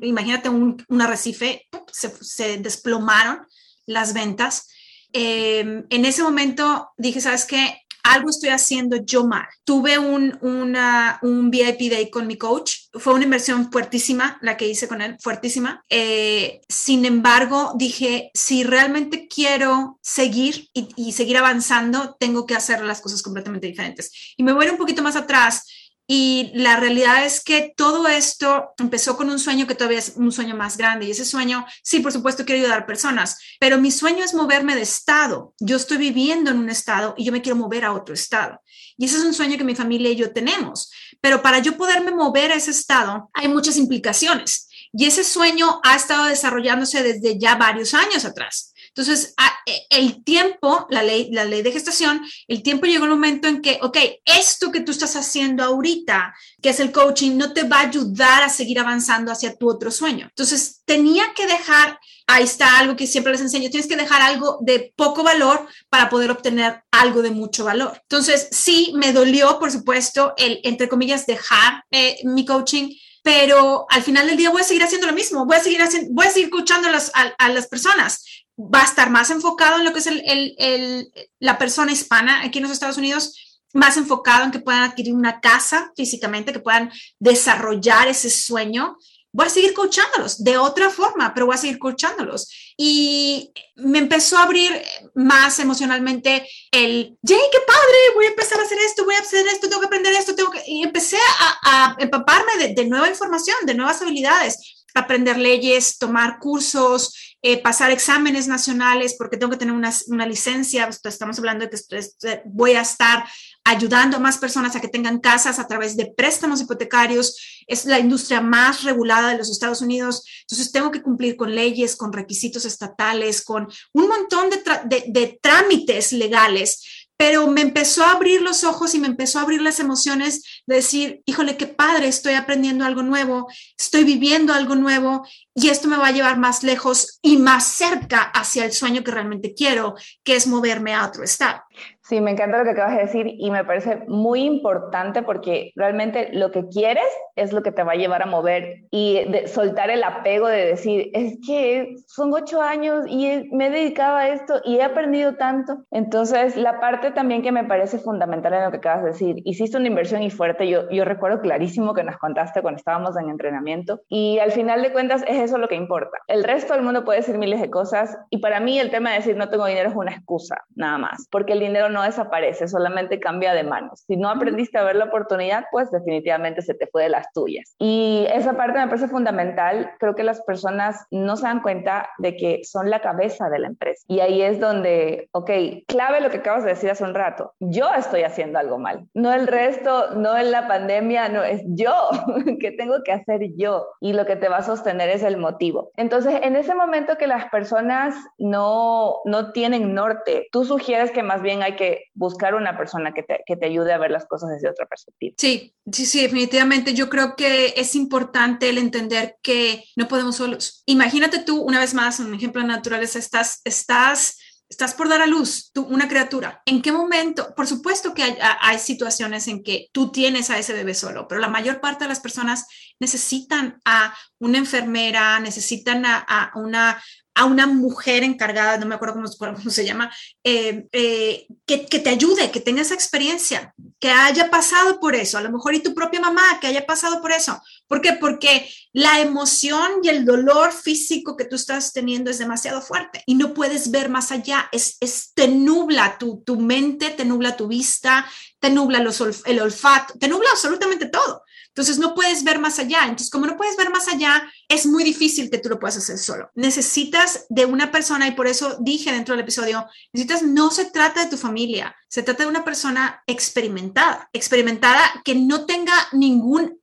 imagínate 0.02 0.49
un, 0.49 0.84
arrecife, 1.00 1.67
se, 1.93 2.58
desplomaron 2.58 3.46
las 3.87 4.14
ventas. 4.14 4.69
Em, 5.12 5.84
en 5.88 6.05
ese 6.05 6.23
momento 6.23 6.90
dije, 6.96 7.20
¿sabes 7.20 7.44
qué? 7.44 7.87
algo 8.06 8.31
estoy 8.31 8.50
haciendo 8.50 8.96
yo 9.05 9.26
mal. 9.26 9.46
Tuve 9.64 9.99
un, 9.99 10.38
una, 10.40 11.19
un 11.23 11.50
VIP 11.50 11.90
day 11.90 12.11
con 12.11 12.26
mi 12.26 12.37
coach. 12.37 12.88
Fue 12.93 13.14
una 13.14 13.25
inversión 13.25 13.70
fuertísima 13.70 14.38
la 14.43 14.56
que 14.56 14.69
hice 14.69 14.88
con 14.88 15.02
él, 15.02 15.17
fuertísima. 15.20 15.84
Eh, 15.88 16.61
sin 16.69 17.05
embargo, 17.05 17.73
dije, 17.76 18.31
si 18.32 18.62
realmente 18.62 19.26
quiero 19.28 19.99
seguir 20.02 20.69
y 20.73 21.12
seguir 21.12 21.37
avanzando, 21.37 22.17
tengo 22.19 22.46
que 22.46 22.55
hacer 22.55 22.82
las 22.82 23.00
cosas 23.00 23.23
completamente 23.23 23.67
diferentes. 23.67 24.34
Y 24.37 24.43
me 24.43 24.52
voy 24.52 24.69
un 24.69 24.78
poquito 24.78 25.02
más 25.02 25.17
atrás 25.17 25.67
y 26.06 26.53
la 26.55 26.76
realidad 26.76 27.25
es 27.25 27.43
que 27.43 27.73
todo 27.76 28.06
esto 28.06 28.75
empezó 28.79 29.17
con 29.17 29.29
un 29.29 29.41
sueño 29.41 29.67
que 29.67 29.75
todavía 29.75 29.99
es 29.99 30.12
un 30.17 30.31
sueño 30.31 30.55
más 30.55 30.76
grande. 30.76 31.06
Y 31.06 31.11
ese 31.11 31.25
sueño, 31.25 31.67
sí, 31.82 31.99
por 31.99 32.12
supuesto, 32.12 32.44
quiero 32.44 32.62
ayudar 32.62 32.82
a 32.82 32.87
personas, 32.87 33.38
pero 33.58 33.79
mi 33.79 33.91
sueño 33.91 34.23
es 34.25 34.32
moverme 34.32 34.76
de 34.76 34.82
estado. 34.82 35.55
Yo 35.58 35.76
estoy 35.76 35.97
viviendo 35.97 36.53
en 36.53 36.58
un 36.58 36.70
estado 36.70 37.14
y 37.17 37.25
yo 37.25 37.32
me 37.32 37.43
quiero 37.43 37.56
mover 37.56 37.85
a 37.85 37.93
otro 37.93 38.14
estado. 38.14 38.61
Y 38.97 39.06
ese 39.06 39.17
es 39.17 39.25
un 39.25 39.35
sueño 39.35 39.58
que 39.58 39.64
mi 39.64 39.75
familia 39.75 40.11
y 40.11 40.17
yo 40.17 40.32
tenemos. 40.32 40.93
Pero 41.20 41.43
para 41.43 41.58
yo 41.58 41.76
poderme 41.76 42.12
mover 42.12 42.52
a 42.52 42.56
ese 42.56 42.70
estado, 42.70 43.29
hay 43.35 43.49
muchas 43.49 43.76
implicaciones. 43.76 44.69
Y 44.93 45.06
ese 45.06 45.25
sueño 45.25 45.81
ha 45.82 45.97
estado 45.97 46.26
desarrollándose 46.26 47.02
desde 47.02 47.38
ya 47.38 47.56
varios 47.56 47.94
años 47.94 48.25
atrás. 48.25 48.73
Entonces, 48.96 49.34
e, 49.66 49.87
el 49.90 50.25
tiempo, 50.25 50.87
la 50.88 51.02
ley, 51.02 51.28
la 51.31 51.44
ley 51.44 51.60
de 51.60 51.70
gestación, 51.70 52.22
el 52.48 52.62
tiempo 52.62 52.87
llegó 52.87 53.04
un 53.04 53.10
momento 53.10 53.46
en 53.46 53.60
que, 53.60 53.78
ok, 53.82 53.98
esto 54.25 54.72
que 54.72 54.81
tú 54.81 54.90
estás 54.90 55.16
haciendo 55.16 55.62
ahorita, 55.62 56.34
que 56.62 56.70
es 56.70 56.81
el 56.81 56.93
coaching, 56.93 57.37
no 57.37 57.52
te 57.52 57.64
va 57.64 57.81
a 57.81 57.88
ayudar 57.88 58.43
a 58.43 58.48
seguir 58.48 58.78
avanzando 58.78 59.31
hacia 59.31 59.54
tu 59.54 59.69
otro 59.69 59.90
sueño. 59.90 60.28
Entonces, 60.31 60.81
tenía 60.87 61.34
que 61.34 61.46
dejar, 61.46 61.98
ahí 62.26 62.44
está 62.44 62.78
algo 62.78 62.96
que 62.96 63.06
siempre 63.06 63.32
les 63.32 63.43
enseño, 63.43 63.69
tienes 63.69 63.87
que 63.87 63.96
dejar 63.96 64.22
algo 64.22 64.60
de 64.62 64.94
poco 64.96 65.22
valor 65.22 65.69
para 65.90 66.08
poder 66.08 66.31
obtener 66.31 66.82
algo 66.90 67.20
de 67.20 67.32
mucho 67.32 67.64
valor. 67.64 68.00
Entonces, 68.00 68.49
sí, 68.50 68.92
me 68.94 69.12
dolió, 69.12 69.58
por 69.58 69.70
supuesto, 69.70 70.32
el, 70.38 70.58
entre 70.64 70.88
comillas, 70.88 71.26
dejar 71.26 71.84
eh, 71.90 72.20
mi 72.25 72.46
coaching 72.46 72.88
pero 73.26 73.87
al 73.90 74.05
final 74.05 74.28
del 74.28 74.37
día 74.37 74.50
voy 74.50 74.61
a 74.61 74.64
seguir 74.64 74.84
haciendo 74.84 75.08
lo 75.08 75.12
mismo, 75.12 75.46
voy 75.46 75.56
a 75.56 75.61
seguir 75.61 75.82
haciendo, 75.82 76.12
voy 76.12 76.28
a 76.28 76.31
seguir 76.31 76.46
escuchando 76.46 76.88
las, 76.88 77.11
a 77.12 77.49
las 77.49 77.67
personas 77.67 78.23
va 78.56 78.82
a 78.82 78.84
estar 78.84 79.11
más 79.11 79.31
enfocado 79.31 79.78
en 79.78 79.84
lo 79.84 79.93
que 79.93 79.99
es 79.99 81.11
la 81.40 81.58
persona 81.58 81.90
hispana 81.90 82.43
aquí 82.44 82.58
en 82.58 82.62
los 82.62 82.70
Estados 82.70 82.99
Unidos, 82.99 83.64
más 83.75 83.96
enfocado 83.96 84.44
en 84.44 84.52
que 84.52 84.61
puedan 84.61 84.84
adquirir 84.84 85.12
una 85.12 85.40
casa 85.40 85.93
físicamente, 85.96 86.52
que 86.52 86.61
puedan 86.61 86.93
desarrollar 87.19 88.06
ese 88.06 88.31
sueño. 88.31 88.96
Voy 89.37 89.47
a 89.47 89.50
seguir 89.50 89.75
coachándolos 89.75 90.43
de 90.43 90.56
otra 90.56 90.88
forma, 90.88 91.35
pero 91.35 91.44
voy 91.44 91.56
a 91.56 91.59
seguir 91.59 91.79
coachándolos. 91.79 92.49
Y 92.75 93.53
me 93.75 93.99
empezó 93.99 94.38
a 94.38 94.44
abrir 94.44 94.83
más 95.15 95.59
emocionalmente 95.59 96.49
el, 96.71 97.19
¡Jay, 97.23 97.38
qué 97.53 97.59
padre! 97.67 97.99
Voy 98.15 98.25
a 98.25 98.29
empezar 98.29 98.59
a 98.59 98.62
hacer 98.62 98.79
esto, 98.79 99.05
voy 99.05 99.15
a 99.15 99.19
hacer 99.19 99.47
esto, 99.47 99.69
tengo 99.69 99.81
que 99.81 99.88
aprender 99.88 100.15
esto, 100.15 100.35
tengo 100.35 100.50
que... 100.50 100.62
Y 100.67 100.83
empecé 100.83 101.19
a, 101.19 101.91
a 101.91 101.97
empaparme 101.99 102.56
de, 102.56 102.75
de 102.75 102.88
nueva 102.88 103.11
información, 103.11 103.59
de 103.67 103.75
nuevas 103.75 104.00
habilidades 104.00 104.75
aprender 104.96 105.38
leyes, 105.38 105.98
tomar 105.98 106.38
cursos, 106.38 107.37
eh, 107.43 107.60
pasar 107.60 107.90
exámenes 107.90 108.48
nacionales, 108.48 109.14
porque 109.16 109.37
tengo 109.37 109.52
que 109.52 109.58
tener 109.58 109.75
una, 109.75 109.93
una 110.08 110.26
licencia. 110.26 110.88
Estamos 111.04 111.38
hablando 111.38 111.66
de 111.66 111.70
que 111.70 112.43
voy 112.46 112.72
a 112.72 112.81
estar 112.81 113.25
ayudando 113.64 114.16
a 114.16 114.20
más 114.20 114.38
personas 114.38 114.75
a 114.75 114.81
que 114.81 114.88
tengan 114.88 115.20
casas 115.20 115.58
a 115.58 115.66
través 115.69 115.96
de 115.96 116.12
préstamos 116.16 116.60
hipotecarios. 116.60 117.62
Es 117.66 117.84
la 117.84 117.98
industria 117.98 118.40
más 118.40 118.84
regulada 118.84 119.31
de 119.31 119.38
los 119.38 119.50
Estados 119.50 119.82
Unidos. 119.82 120.25
Entonces, 120.43 120.72
tengo 120.72 120.90
que 120.90 121.02
cumplir 121.02 121.37
con 121.37 121.54
leyes, 121.54 121.94
con 121.94 122.12
requisitos 122.12 122.64
estatales, 122.64 123.42
con 123.42 123.69
un 123.92 124.08
montón 124.08 124.50
de, 124.50 125.04
de 125.08 125.38
trámites 125.42 126.12
legales 126.12 127.06
pero 127.16 127.46
me 127.46 127.62
empezó 127.62 128.04
a 128.04 128.12
abrir 128.12 128.42
los 128.42 128.64
ojos 128.64 128.94
y 128.94 128.98
me 128.98 129.06
empezó 129.06 129.38
a 129.38 129.42
abrir 129.42 129.62
las 129.62 129.80
emociones 129.80 130.62
de 130.66 130.76
decir, 130.76 131.22
híjole, 131.24 131.56
qué 131.56 131.66
padre, 131.66 132.08
estoy 132.08 132.34
aprendiendo 132.34 132.84
algo 132.84 133.02
nuevo, 133.02 133.48
estoy 133.78 134.04
viviendo 134.04 134.52
algo 134.52 134.74
nuevo 134.74 135.26
y 135.54 135.68
esto 135.68 135.88
me 135.88 135.96
va 135.96 136.08
a 136.08 136.12
llevar 136.12 136.38
más 136.38 136.62
lejos 136.62 137.18
y 137.22 137.38
más 137.38 137.66
cerca 137.66 138.22
hacia 138.22 138.64
el 138.64 138.72
sueño 138.72 139.02
que 139.02 139.10
realmente 139.10 139.54
quiero, 139.54 139.94
que 140.22 140.36
es 140.36 140.46
moverme 140.46 140.94
a 140.94 141.06
otro 141.06 141.24
estado. 141.24 141.62
Sí, 142.00 142.20
me 142.20 142.31
encanta 142.31 142.58
lo 142.58 142.64
que 142.64 142.70
acabas 142.70 142.96
de 142.96 143.02
decir 143.02 143.26
y 143.38 143.50
me 143.50 143.64
parece 143.64 144.05
muy 144.06 144.44
importante 144.44 145.23
porque 145.23 145.73
realmente 145.75 146.31
lo 146.32 146.50
que 146.52 146.69
quieres 146.69 147.06
es 147.34 147.52
lo 147.52 147.62
que 147.62 147.73
te 147.73 147.82
va 147.82 147.93
a 147.93 147.96
llevar 147.96 148.23
a 148.23 148.26
mover 148.26 148.84
y 148.90 149.25
de 149.25 149.49
soltar 149.49 149.90
el 149.90 150.05
apego 150.05 150.49
de 150.49 150.67
decir, 150.67 151.11
es 151.14 151.38
que 151.46 151.96
son 152.06 152.32
ocho 152.32 152.62
años 152.62 153.05
y 153.08 153.49
me 153.52 153.67
he 153.67 153.70
dedicado 153.70 154.17
a 154.17 154.28
esto 154.28 154.61
y 154.64 154.76
he 154.76 154.82
aprendido 154.82 155.34
tanto. 155.34 155.84
Entonces, 155.90 156.56
la 156.56 156.81
parte 156.81 157.11
también 157.11 157.43
que 157.43 157.52
me 157.52 157.64
parece 157.64 157.99
fundamental 157.99 158.55
en 158.55 158.64
lo 158.64 158.70
que 158.70 158.76
acabas 158.78 159.02
de 159.02 159.11
decir, 159.11 159.37
hiciste 159.44 159.76
una 159.76 159.88
inversión 159.88 160.23
y 160.23 160.31
fuerte, 160.31 160.69
yo, 160.69 160.88
yo 160.90 161.05
recuerdo 161.05 161.40
clarísimo 161.40 161.93
que 161.93 162.05
nos 162.05 162.17
contaste 162.19 162.62
cuando 162.62 162.78
estábamos 162.78 163.17
en 163.17 163.31
entrenamiento 163.31 164.00
y 164.08 164.38
al 164.38 164.52
final 164.52 164.82
de 164.82 164.93
cuentas 164.93 165.25
es 165.26 165.40
eso 165.40 165.58
lo 165.58 165.69
que 165.69 165.75
importa. 165.75 166.19
El 166.28 166.44
resto 166.44 166.75
del 166.75 166.82
mundo 166.82 167.05
puede 167.05 167.19
decir 167.19 167.37
miles 167.37 167.61
de 167.61 167.69
cosas 167.69 168.17
y 168.31 168.38
para 168.38 168.61
mí 168.61 168.78
el 168.78 168.90
tema 168.90 169.11
de 169.11 169.17
decir 169.17 169.37
no 169.37 169.49
tengo 169.49 169.67
dinero 169.67 169.88
es 169.88 169.96
una 169.96 170.12
excusa, 170.12 170.56
nada 170.75 170.99
más, 170.99 171.26
porque 171.31 171.52
el 171.52 171.62
dinero 171.66 171.88
no 171.88 172.02
desaparece, 172.02 172.68
solamente 172.68 173.20
cambia 173.20 173.54
de 173.54 173.64
manos. 173.64 174.04
Si 174.06 174.16
no 174.16 174.28
aprendiste 174.28 174.78
a 174.78 174.84
ver 174.84 174.96
la 174.96 175.06
oportunidad, 175.06 175.64
pues 175.70 175.90
definitivamente 175.90 176.62
se 176.62 176.74
te 176.74 176.86
fue 176.86 177.04
de 177.04 177.08
las 177.10 177.32
tuyas. 177.32 177.74
Y 177.78 178.26
esa 178.32 178.56
parte 178.56 178.78
me 178.78 178.86
parece 178.86 179.08
fundamental. 179.08 179.90
Creo 179.98 180.14
que 180.14 180.22
las 180.22 180.42
personas 180.42 181.06
no 181.10 181.36
se 181.36 181.46
dan 181.46 181.60
cuenta 181.60 182.10
de 182.18 182.36
que 182.36 182.60
son 182.64 182.90
la 182.90 183.00
cabeza 183.00 183.48
de 183.48 183.58
la 183.58 183.68
empresa. 183.68 184.04
Y 184.08 184.20
ahí 184.20 184.42
es 184.42 184.60
donde, 184.60 185.28
ok, 185.32 185.50
clave 185.86 186.20
lo 186.20 186.30
que 186.30 186.38
acabas 186.38 186.64
de 186.64 186.70
decir 186.70 186.90
hace 186.90 187.04
un 187.04 187.14
rato. 187.14 187.52
Yo 187.60 187.92
estoy 187.94 188.22
haciendo 188.22 188.58
algo 188.58 188.78
mal. 188.78 189.06
No 189.14 189.32
el 189.32 189.46
resto, 189.46 190.14
no 190.14 190.36
es 190.36 190.48
la 190.48 190.68
pandemia, 190.68 191.28
no 191.28 191.42
es 191.42 191.62
yo. 191.66 192.10
que 192.60 192.72
tengo 192.72 193.02
que 193.02 193.12
hacer 193.12 193.40
yo? 193.56 193.86
Y 194.00 194.12
lo 194.12 194.26
que 194.26 194.36
te 194.36 194.48
va 194.48 194.58
a 194.58 194.62
sostener 194.62 195.08
es 195.10 195.22
el 195.22 195.36
motivo. 195.36 195.90
Entonces, 195.96 196.40
en 196.42 196.56
ese 196.56 196.74
momento 196.74 197.16
que 197.16 197.26
las 197.26 197.46
personas 197.50 198.14
no, 198.38 199.16
no 199.24 199.52
tienen 199.52 199.94
norte, 199.94 200.48
tú 200.52 200.64
sugieres 200.64 201.10
que 201.10 201.22
más 201.22 201.42
bien 201.42 201.56
hay 201.62 201.76
que 201.76 202.05
buscar 202.14 202.55
una 202.55 202.76
persona 202.76 203.12
que 203.12 203.23
te, 203.23 203.43
que 203.47 203.56
te 203.56 203.67
ayude 203.67 203.93
a 203.93 203.99
ver 203.99 204.11
las 204.11 204.26
cosas 204.26 204.50
desde 204.50 204.70
otra 204.70 204.87
perspectiva. 204.87 205.35
Sí, 205.38 205.75
sí, 205.91 206.06
sí, 206.06 206.23
definitivamente. 206.23 206.95
Yo 206.95 207.09
creo 207.09 207.37
que 207.37 207.75
es 207.76 207.95
importante 207.95 208.69
el 208.69 208.78
entender 208.78 209.37
que 209.42 209.85
no 209.97 210.09
podemos 210.09 210.37
solos. 210.37 210.83
Imagínate 210.87 211.40
tú, 211.40 211.61
una 211.61 211.80
vez 211.80 211.95
más, 211.95 212.21
un 212.21 212.35
ejemplo 212.35 212.62
de 212.62 212.69
naturaleza, 212.69 213.19
estás, 213.19 213.61
estás 213.64 214.38
estás 214.69 214.95
por 214.95 215.09
dar 215.09 215.21
a 215.21 215.26
luz 215.26 215.71
tú, 215.73 215.83
una 215.83 216.09
criatura. 216.09 216.62
¿En 216.66 216.83
qué 216.83 216.92
momento? 216.92 217.54
Por 217.54 217.66
supuesto 217.66 218.14
que 218.14 218.23
hay, 218.23 218.37
hay, 218.61 218.78
situaciones 218.78 219.49
en 219.49 219.62
que 219.62 219.88
tú 219.92 220.11
tienes 220.11 220.50
a 220.50 220.59
ese 220.59 220.73
bebé 220.73 220.95
solo, 220.95 221.28
pero 221.28 221.40
la 221.40 221.49
mayor 221.49 221.80
parte 221.80 222.04
de 222.04 222.09
las 222.09 222.21
personas 222.21 222.66
necesitan 222.99 223.80
a 223.85 224.14
una 224.38 224.59
enfermera, 224.59 225.38
necesitan 225.40 226.04
a, 226.04 226.19
a 226.19 226.59
una, 226.59 227.02
a 227.37 227.45
una 227.45 227.66
mujer 227.66 228.25
encargada, 228.25 228.78
no 228.78 228.87
me 228.87 228.95
acuerdo 228.95 229.14
cómo, 229.14 229.71
se 229.71 229.85
llama, 229.85 230.11
eh, 230.43 230.87
eh, 230.90 231.47
que, 231.66 231.85
que, 231.85 231.99
te 231.99 232.09
ayude, 232.09 232.50
que 232.50 232.61
tenga 232.61 232.81
esa 232.81 232.95
experiencia, 232.95 233.75
que 234.00 234.11
haya 234.11 234.50
pasado 234.50 234.99
por 234.99 235.14
eso, 235.14 235.37
a 235.37 235.43
lo 235.43 235.52
mejor 235.52 235.75
y 235.75 235.83
tu 235.83 235.95
propia 235.95 236.19
mamá, 236.19 236.59
que 236.61 236.66
haya 236.66 236.87
pasado 236.87 237.21
por 237.21 237.33
eso. 237.33 237.61
¿Por 237.88 238.00
qué? 238.00 238.14
Porque 238.14 238.69
la 238.93 239.21
emoción 239.21 240.00
y 240.02 240.09
el 240.09 240.25
dolor 240.25 240.73
físico 240.73 241.37
que 241.37 241.45
tú 241.45 241.57
estás 241.57 241.93
teniendo 241.93 242.31
es 242.31 242.38
demasiado 242.38 242.81
fuerte 242.81 243.23
y 243.26 243.35
no 243.35 243.55
puedes 243.55 243.90
ver 243.90 244.09
más 244.09 244.33
allá, 244.33 244.69
es, 244.73 244.97
es 245.00 245.33
te 245.35 245.49
nubla 245.49 246.19
tu, 246.19 246.43
tu 246.45 246.59
mente, 246.59 247.11
te 247.11 247.25
nubla 247.25 247.57
tu 247.57 247.69
vista, 247.69 248.26
te 248.59 248.71
nubla 248.71 249.00
los, 249.00 249.21
el 249.45 249.61
olfato, 249.61 250.14
te 250.19 250.28
nubla 250.28 250.49
absolutamente 250.50 251.07
todo. 251.07 251.43
Entonces 251.76 251.99
no 251.99 252.14
puedes 252.14 252.43
ver 252.43 252.59
más 252.59 252.78
allá. 252.78 253.02
Entonces, 253.02 253.28
como 253.28 253.45
no 253.45 253.59
puedes 253.59 253.76
ver 253.76 253.90
más 253.90 254.09
allá, 254.09 254.50
es 254.66 254.87
muy 254.87 255.05
difícil 255.05 255.50
que 255.50 255.59
tú 255.59 255.69
lo 255.69 255.78
puedas 255.78 255.99
hacer 255.99 256.16
solo. 256.16 256.50
Necesitas 256.55 257.45
de 257.50 257.66
una 257.66 257.93
persona 257.93 258.26
y 258.26 258.31
por 258.31 258.47
eso 258.47 258.78
dije 258.81 259.12
dentro 259.12 259.35
del 259.35 259.43
episodio, 259.43 259.87
necesitas, 260.14 260.43
no 260.43 260.71
se 260.71 260.87
trata 260.87 261.23
de 261.23 261.31
tu 261.31 261.37
familia, 261.37 261.95
se 262.09 262.23
trata 262.23 262.45
de 262.45 262.49
una 262.49 262.64
persona 262.64 263.23
experimentada, 263.26 264.31
experimentada 264.33 265.02
que 265.23 265.35
no 265.35 265.66
tenga 265.66 265.93
ningún 266.12 266.81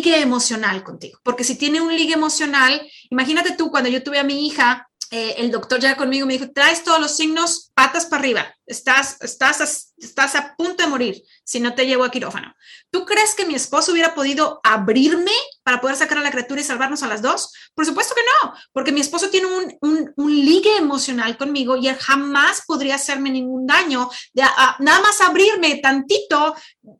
ligue 0.00 0.20
emocional 0.20 0.82
contigo. 0.82 1.18
Porque 1.22 1.44
si 1.44 1.56
tiene 1.56 1.80
un 1.80 1.94
ligue 1.94 2.14
emocional, 2.14 2.80
imagínate 3.10 3.54
tú 3.56 3.70
cuando 3.70 3.90
yo 3.90 4.02
tuve 4.02 4.18
a 4.18 4.24
mi 4.24 4.46
hija, 4.46 4.88
eh, 5.12 5.34
el 5.38 5.50
doctor 5.50 5.80
ya 5.80 5.96
conmigo 5.96 6.24
me 6.24 6.34
dijo, 6.34 6.52
traes 6.52 6.84
todos 6.84 7.00
los 7.00 7.16
signos 7.16 7.72
patas 7.74 8.06
para 8.06 8.20
arriba, 8.20 8.54
estás, 8.64 9.16
estás, 9.20 9.60
a, 9.60 9.64
estás 10.04 10.36
a 10.36 10.54
punto 10.54 10.84
de 10.84 10.88
morir 10.88 11.22
si 11.42 11.58
no 11.58 11.74
te 11.74 11.84
llevo 11.84 12.04
a 12.04 12.12
quirófano. 12.12 12.54
¿Tú 12.92 13.04
crees 13.04 13.34
que 13.34 13.44
mi 13.44 13.56
esposo 13.56 13.90
hubiera 13.90 14.14
podido 14.14 14.60
abrirme 14.62 15.32
para 15.64 15.80
poder 15.80 15.96
sacar 15.96 16.18
a 16.18 16.22
la 16.22 16.30
criatura 16.30 16.60
y 16.60 16.64
salvarnos 16.64 17.02
a 17.02 17.08
las 17.08 17.22
dos? 17.22 17.52
Por 17.74 17.84
supuesto 17.84 18.14
que 18.14 18.22
no, 18.22 18.54
porque 18.72 18.92
mi 18.92 19.00
esposo 19.00 19.30
tiene 19.30 19.48
un, 19.48 20.12
un, 20.16 20.30
ligue 20.30 20.76
emocional 20.76 21.36
conmigo 21.36 21.76
y 21.76 21.88
él 21.88 21.96
jamás 21.96 22.62
podría 22.64 22.94
hacerme 22.94 23.30
ningún 23.30 23.66
daño. 23.66 24.08
De, 24.32 24.42
nada 24.42 25.00
más 25.00 25.20
abrirme 25.20 25.80
tantito, 25.82 26.54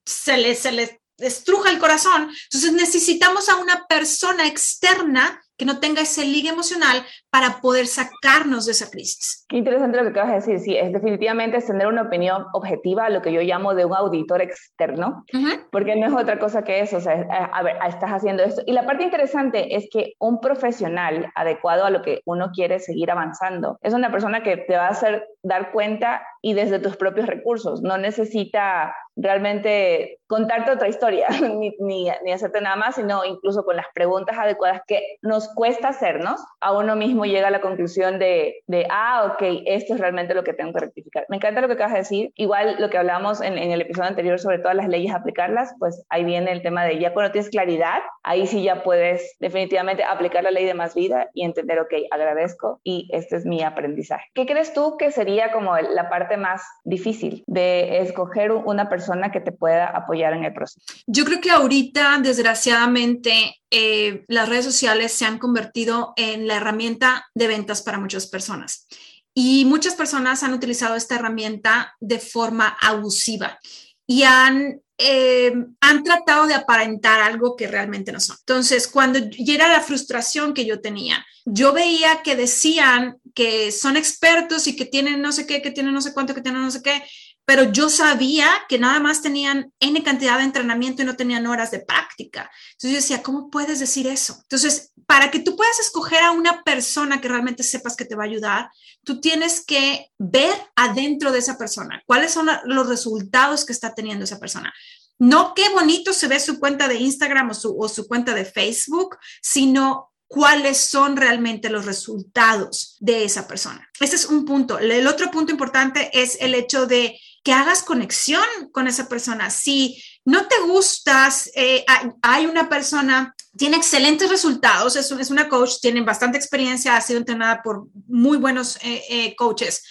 se 0.05 0.37
le, 0.37 0.57
se 0.57 0.73
le 0.73 1.00
estruja 1.21 1.71
el 1.71 1.79
corazón. 1.79 2.31
Entonces 2.45 2.73
necesitamos 2.73 3.49
a 3.49 3.57
una 3.57 3.87
persona 3.87 4.47
externa 4.47 5.43
que 5.57 5.67
no 5.67 5.79
tenga 5.79 6.01
ese 6.01 6.25
ligue 6.25 6.49
emocional 6.49 7.07
para 7.31 7.61
poder 7.61 7.87
sacarnos 7.87 8.67
de 8.67 8.73
esa 8.73 8.91
crisis. 8.91 9.45
Qué 9.49 9.57
interesante 9.57 9.97
lo 9.97 10.05
que 10.05 10.11
acabas 10.11 10.31
de 10.47 10.53
decir. 10.53 10.59
Sí, 10.61 10.77
es 10.77 10.93
definitivamente 10.93 11.61
tener 11.61 11.87
una 11.87 12.03
opinión 12.03 12.47
objetiva, 12.53 13.09
lo 13.09 13.23
que 13.23 13.33
yo 13.33 13.41
llamo 13.41 13.75
de 13.75 13.85
un 13.85 13.95
auditor 13.95 14.43
externo, 14.43 15.25
porque 15.71 15.97
no 15.97 16.07
es 16.07 16.13
otra 16.13 16.39
cosa 16.39 16.63
que 16.63 16.81
eso. 16.81 16.97
O 16.97 17.01
sea, 17.01 17.23
a 17.53 17.63
ver, 17.63 17.77
estás 17.87 18.11
haciendo 18.11 18.43
esto. 18.43 18.63
Y 18.67 18.73
la 18.73 18.85
parte 18.85 19.05
interesante 19.05 19.77
es 19.77 19.89
que 19.91 20.15
un 20.19 20.41
profesional 20.41 21.31
adecuado 21.35 21.85
a 21.85 21.91
lo 21.91 22.03
que 22.03 22.21
uno 22.25 22.51
quiere 22.53 22.79
seguir 22.81 23.11
avanzando 23.11 23.79
es 23.83 23.95
una 23.95 24.11
persona 24.11 24.43
que 24.43 24.57
te 24.57 24.77
va 24.77 24.87
a 24.87 24.91
hacer 24.91 25.27
dar 25.43 25.73
cuenta 25.73 26.23
y 26.43 26.55
desde 26.55 26.79
tus 26.79 26.97
propios 26.97 27.27
recursos. 27.27 27.83
No 27.83 27.99
necesita 27.99 28.95
realmente 29.17 30.19
contarte 30.27 30.71
otra 30.71 30.89
historia, 30.89 31.29
ni, 31.43 31.75
ni, 31.81 32.11
ni, 32.25 32.33
hacerte 32.33 32.61
nada 32.61 32.77
más, 32.77 32.95
sino 32.95 33.25
incluso 33.25 33.65
con 33.65 33.77
las 33.77 33.87
preguntas 33.95 34.39
adecuadas 34.39 34.83
que 34.87 35.19
nos 35.23 35.49
cuesta 35.55 35.89
hacernos, 35.89 36.41
a 36.61 36.73
uno 36.73 36.97
mismo 36.97 37.20
llega 37.25 37.49
a 37.49 37.51
la 37.51 37.61
conclusión 37.61 38.19
de, 38.19 38.63
de, 38.67 38.87
ah, 38.91 39.33
ok, 39.33 39.63
esto 39.67 39.95
es 39.95 40.01
realmente 40.01 40.35
lo 40.35 40.45
que 40.45 40.53
tengo 40.53 40.73
que 40.73 40.81
rectificar. 40.81 41.27
Me 41.29 41.37
encanta 41.37 41.61
lo 41.61 41.69
que 41.69 41.75
acabas 41.75 41.93
de 41.93 41.99
decir. 42.01 42.33
Igual 42.37 42.77
lo 42.79 42.91
que 42.91 42.99
hablamos 42.99 43.41
en, 43.41 43.59
en 43.59 43.71
el 43.71 43.83
episodio 43.83 44.09
anterior 44.09 44.39
sobre 44.39 44.59
todas 44.59 44.77
las 44.77 44.89
leyes, 44.89 45.15
aplicarlas, 45.15 45.75
pues 45.79 46.05
ahí 46.09 46.25
viene 46.25 46.53
el 46.53 46.63
tema 46.63 46.85
de 46.85 46.99
ya 46.99 47.13
cuando 47.13 47.33
tienes 47.33 47.51
claridad, 47.51 48.01
ahí 48.23 48.47
sí 48.47 48.63
ya 48.63 48.83
puedes 48.83 49.37
definitivamente 49.41 50.05
aplicar 50.05 50.45
la 50.45 50.51
ley 50.51 50.65
de 50.65 50.75
más 50.75 50.95
vida 50.95 51.29
y 51.35 51.45
entender, 51.45 51.79
ok, 51.81 51.93
agradezco 52.11 52.81
y 52.85 53.09
este 53.13 53.37
es 53.37 53.47
mi 53.47 53.63
aprendizaje. 53.63 54.25
¿Qué 54.35 54.47
crees 54.47 54.73
tú 54.73 54.97
que 54.99 55.11
sería 55.11 55.53
como 55.53 55.77
la 55.77 56.09
parte 56.09 56.37
más 56.37 56.63
difícil 56.85 57.45
de 57.47 58.01
escoger 58.01 58.53
una 58.53 58.89
persona 58.89 59.31
que 59.31 59.41
te 59.41 59.53
pueda 59.53 59.87
apoyar 59.87 60.33
en 60.35 60.45
el 60.45 60.53
proceso? 60.53 60.81
Yo 61.07 61.25
creo 61.25 61.41
que 61.41 61.51
ahorita, 61.51 62.19
desgraciadamente, 62.23 63.61
eh, 63.71 64.25
las 64.27 64.49
redes 64.49 64.65
sociales 64.65 65.13
se 65.13 65.25
han 65.25 65.39
convertido 65.39 66.13
en 66.17 66.49
la 66.49 66.57
herramienta 66.57 67.10
de 67.35 67.47
ventas 67.47 67.83
para 67.83 67.99
muchas 67.99 68.27
personas. 68.27 68.87
Y 69.35 69.65
muchas 69.65 69.95
personas 69.95 70.43
han 70.43 70.55
utilizado 70.55 70.97
esta 70.97 71.15
herramienta 71.15 71.95
de 72.01 72.19
forma 72.19 72.77
abusiva 72.81 73.59
y 74.07 74.25
han, 74.25 74.81
eh, 74.99 75.53
han 75.81 76.03
tratado 76.03 76.47
de 76.49 76.55
aparentar 76.55 77.21
algo 77.21 77.55
que 77.55 77.69
realmente 77.69 78.11
no 78.11 78.19
son. 78.19 78.37
Entonces, 78.41 78.89
cuando 78.89 79.21
llega 79.21 79.69
la 79.69 79.83
frustración 79.83 80.53
que 80.53 80.67
yo 80.67 80.81
tenía, 80.81 81.25
yo 81.45 81.73
veía 81.73 82.23
que 82.23 82.35
decían 82.35 83.19
que 83.35 83.71
son 83.71 83.97
expertos 83.97 84.67
y 84.67 84.75
que 84.75 84.85
tienen 84.85 85.23
no 85.23 85.31
sé 85.31 85.47
qué, 85.47 85.63
que 85.63 85.71
tienen 85.71 85.95
no 85.95 86.03
sé 86.03 86.13
cuánto, 86.13 86.35
que 86.35 86.43
tienen 86.43 86.63
no 86.63 86.73
sé 86.73 86.83
qué, 86.83 87.03
pero 87.51 87.65
yo 87.65 87.91
sabía 87.91 88.49
que 88.69 88.79
nada 88.79 89.01
más 89.01 89.23
tenían 89.23 89.73
N 89.81 90.01
cantidad 90.05 90.39
de 90.39 90.45
entrenamiento 90.45 91.03
y 91.03 91.05
no 91.05 91.17
tenían 91.17 91.49
horas 91.49 91.73
de 91.73 91.81
práctica. 91.81 92.49
Entonces 92.75 92.91
yo 92.91 92.97
decía, 92.97 93.23
¿cómo 93.25 93.51
puedes 93.51 93.81
decir 93.81 94.07
eso? 94.07 94.39
Entonces, 94.43 94.93
para 95.05 95.33
que 95.33 95.41
tú 95.41 95.57
puedas 95.57 95.81
escoger 95.81 96.23
a 96.23 96.31
una 96.31 96.63
persona 96.63 97.21
que 97.21 97.27
realmente 97.27 97.65
sepas 97.65 97.97
que 97.97 98.05
te 98.05 98.15
va 98.15 98.23
a 98.23 98.29
ayudar, 98.29 98.71
tú 99.03 99.21
tienes 99.21 99.65
que 99.67 100.13
ver 100.17 100.55
adentro 100.77 101.33
de 101.33 101.41
esa 101.41 101.59
persona 101.59 102.01
cuáles 102.07 102.31
son 102.31 102.49
los 102.67 102.89
resultados 102.89 103.65
que 103.65 103.73
está 103.73 103.97
teniendo 103.97 104.27
esa 104.27 104.39
persona. 104.39 104.73
No 105.19 105.53
qué 105.53 105.71
bonito 105.71 106.13
se 106.13 106.29
ve 106.29 106.39
su 106.39 106.61
cuenta 106.61 106.87
de 106.87 107.01
Instagram 107.01 107.51
o 107.51 107.55
su, 107.55 107.77
o 107.77 107.89
su 107.89 108.07
cuenta 108.07 108.33
de 108.33 108.45
Facebook, 108.45 109.17
sino 109.43 110.13
cuáles 110.29 110.79
son 110.79 111.17
realmente 111.17 111.69
los 111.69 111.85
resultados 111.85 112.97
de 113.01 113.25
esa 113.25 113.49
persona. 113.49 113.89
Ese 113.99 114.15
es 114.15 114.27
un 114.27 114.45
punto. 114.45 114.79
El 114.79 115.09
otro 115.09 115.33
punto 115.33 115.51
importante 115.51 116.13
es 116.13 116.39
el 116.41 116.55
hecho 116.55 116.87
de 116.87 117.19
que 117.43 117.53
hagas 117.53 117.83
conexión 117.83 118.45
con 118.73 118.87
esa 118.87 119.09
persona. 119.09 119.51
Si 119.51 120.03
no 120.25 120.47
te 120.47 120.61
gustas, 120.61 121.51
eh, 121.55 121.85
hay 122.23 122.47
una 122.47 122.69
persona, 122.69 123.35
tiene 123.57 123.77
excelentes 123.77 124.29
resultados, 124.29 124.97
es, 124.97 125.31
una 125.31 125.49
coach, 125.49 125.81
tiene 125.81 126.03
bastante 126.03 126.39
experiencia, 126.39 126.97
ha 126.97 127.01
sido 127.01 127.19
entrenada 127.19 127.63
por 127.63 127.87
muy 128.07 128.37
buenos 128.37 128.77
eh, 128.83 129.05
eh, 129.09 129.37
coaches 129.37 129.83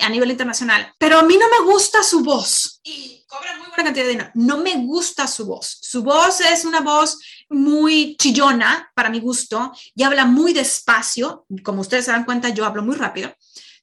a 0.00 0.10
nivel 0.10 0.30
internacional, 0.30 0.92
pero 0.98 1.18
a 1.18 1.22
mí 1.22 1.38
no 1.38 1.48
me 1.48 1.72
gusta 1.72 2.02
su 2.02 2.22
voz 2.22 2.80
y 2.82 3.24
cobra 3.26 3.56
muy 3.56 3.68
buena 3.68 3.84
cantidad 3.84 4.04
de 4.04 4.10
dinero. 4.10 4.30
No 4.34 4.58
me 4.58 4.74
gusta 4.84 5.26
su 5.26 5.46
voz. 5.46 5.78
Su 5.80 6.02
voz 6.02 6.42
es 6.42 6.66
una 6.66 6.80
voz 6.80 7.18
muy 7.48 8.14
chillona 8.18 8.90
para 8.94 9.08
mi 9.08 9.20
gusto 9.20 9.72
y 9.94 10.02
habla 10.02 10.26
muy 10.26 10.52
despacio. 10.52 11.46
Como 11.62 11.80
ustedes 11.80 12.04
se 12.04 12.10
dan 12.10 12.26
cuenta, 12.26 12.50
yo 12.50 12.66
hablo 12.66 12.82
muy 12.82 12.96
rápido. 12.96 13.34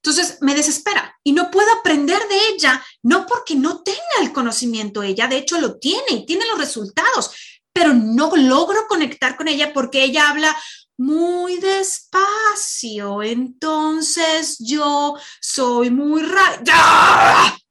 Entonces 0.04 0.40
me 0.42 0.56
desespera 0.56 1.16
y 1.24 1.32
no 1.32 1.52
puedo 1.52 1.72
aprender 1.74 2.20
de 2.28 2.48
ella, 2.56 2.84
no 3.04 3.28
porque 3.28 3.56
no 3.56 3.84
tenga 3.84 4.00
el 4.22 4.34
conocimiento 4.34 5.04
ella, 5.04 5.28
de 5.28 5.38
hecho 5.38 5.60
lo 5.60 5.78
tiene 5.78 6.12
y 6.12 6.26
tiene 6.26 6.46
los 6.48 6.58
resultados, 6.58 7.32
pero 7.72 7.94
no 7.94 8.36
logro 8.36 8.88
conectar 8.88 9.38
con 9.38 9.48
ella 9.48 9.74
porque 9.74 10.04
ella 10.04 10.30
habla 10.30 10.56
muy 10.98 11.58
despacio. 11.58 13.24
Entonces 13.24 14.58
yo 14.60 15.16
soy 15.40 15.90
muy 15.90 16.22
rápido. 16.24 16.76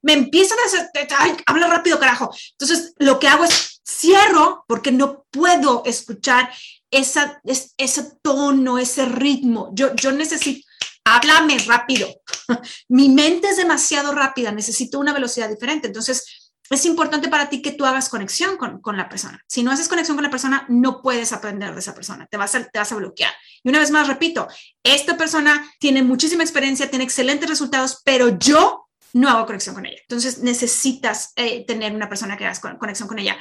Me 0.02 0.14
empiezan 0.14 0.58
a 0.58 1.34
habla 1.46 1.66
rápido, 1.68 1.98
carajo. 1.98 2.34
Entonces 2.52 2.94
lo 2.98 3.18
que 3.18 3.28
hago 3.28 3.44
es 3.44 3.80
cierro 3.86 4.64
porque 4.66 4.92
no 4.92 5.24
puedo 5.30 5.82
escuchar 5.84 6.50
esa, 6.90 7.40
ese 7.44 8.12
tono, 8.22 8.78
ese 8.78 9.04
ritmo. 9.04 9.70
Yo, 9.74 9.94
yo 9.94 10.12
necesito, 10.12 10.66
háblame 11.04 11.58
rápido. 11.60 12.08
Mi 12.88 13.08
mente 13.08 13.48
es 13.48 13.56
demasiado 13.56 14.12
rápida, 14.12 14.52
necesito 14.52 14.98
una 14.98 15.12
velocidad 15.12 15.48
diferente. 15.48 15.86
Entonces, 15.86 16.50
es 16.70 16.86
importante 16.86 17.28
para 17.28 17.48
ti 17.48 17.62
que 17.62 17.72
tú 17.72 17.84
hagas 17.84 18.08
conexión 18.08 18.56
con, 18.56 18.96
la 18.96 19.08
persona. 19.08 19.42
Si 19.48 19.64
no 19.64 19.72
haces 19.72 19.88
conexión 19.88 20.16
con 20.16 20.22
la 20.22 20.30
persona, 20.30 20.64
no 20.68 21.02
puedes 21.02 21.32
aprender 21.32 21.74
de 21.74 21.80
esa 21.80 21.94
persona, 21.94 22.26
te 22.26 22.36
vas, 22.36 22.54
a, 22.54 22.64
te 22.64 22.78
vas 22.78 22.92
a 22.92 22.94
bloquear. 22.94 23.32
Y 23.64 23.68
una 23.68 23.80
vez 23.80 23.90
más, 23.90 24.06
repito, 24.06 24.46
esta 24.84 25.16
persona 25.16 25.68
tiene 25.80 26.04
muchísima 26.04 26.44
experiencia, 26.44 26.88
tiene 26.88 27.04
excelentes 27.04 27.48
resultados, 27.48 28.00
pero 28.04 28.38
yo 28.38 28.86
no 29.14 29.28
hago 29.28 29.46
conexión 29.46 29.74
con 29.74 29.84
ella. 29.84 29.98
Entonces, 30.00 30.38
necesitas 30.38 31.32
eh, 31.34 31.64
tener 31.66 31.92
una 31.92 32.08
persona 32.08 32.36
que 32.36 32.44
hagas 32.44 32.60
conexión 32.60 33.08
con 33.08 33.18
ella. 33.18 33.36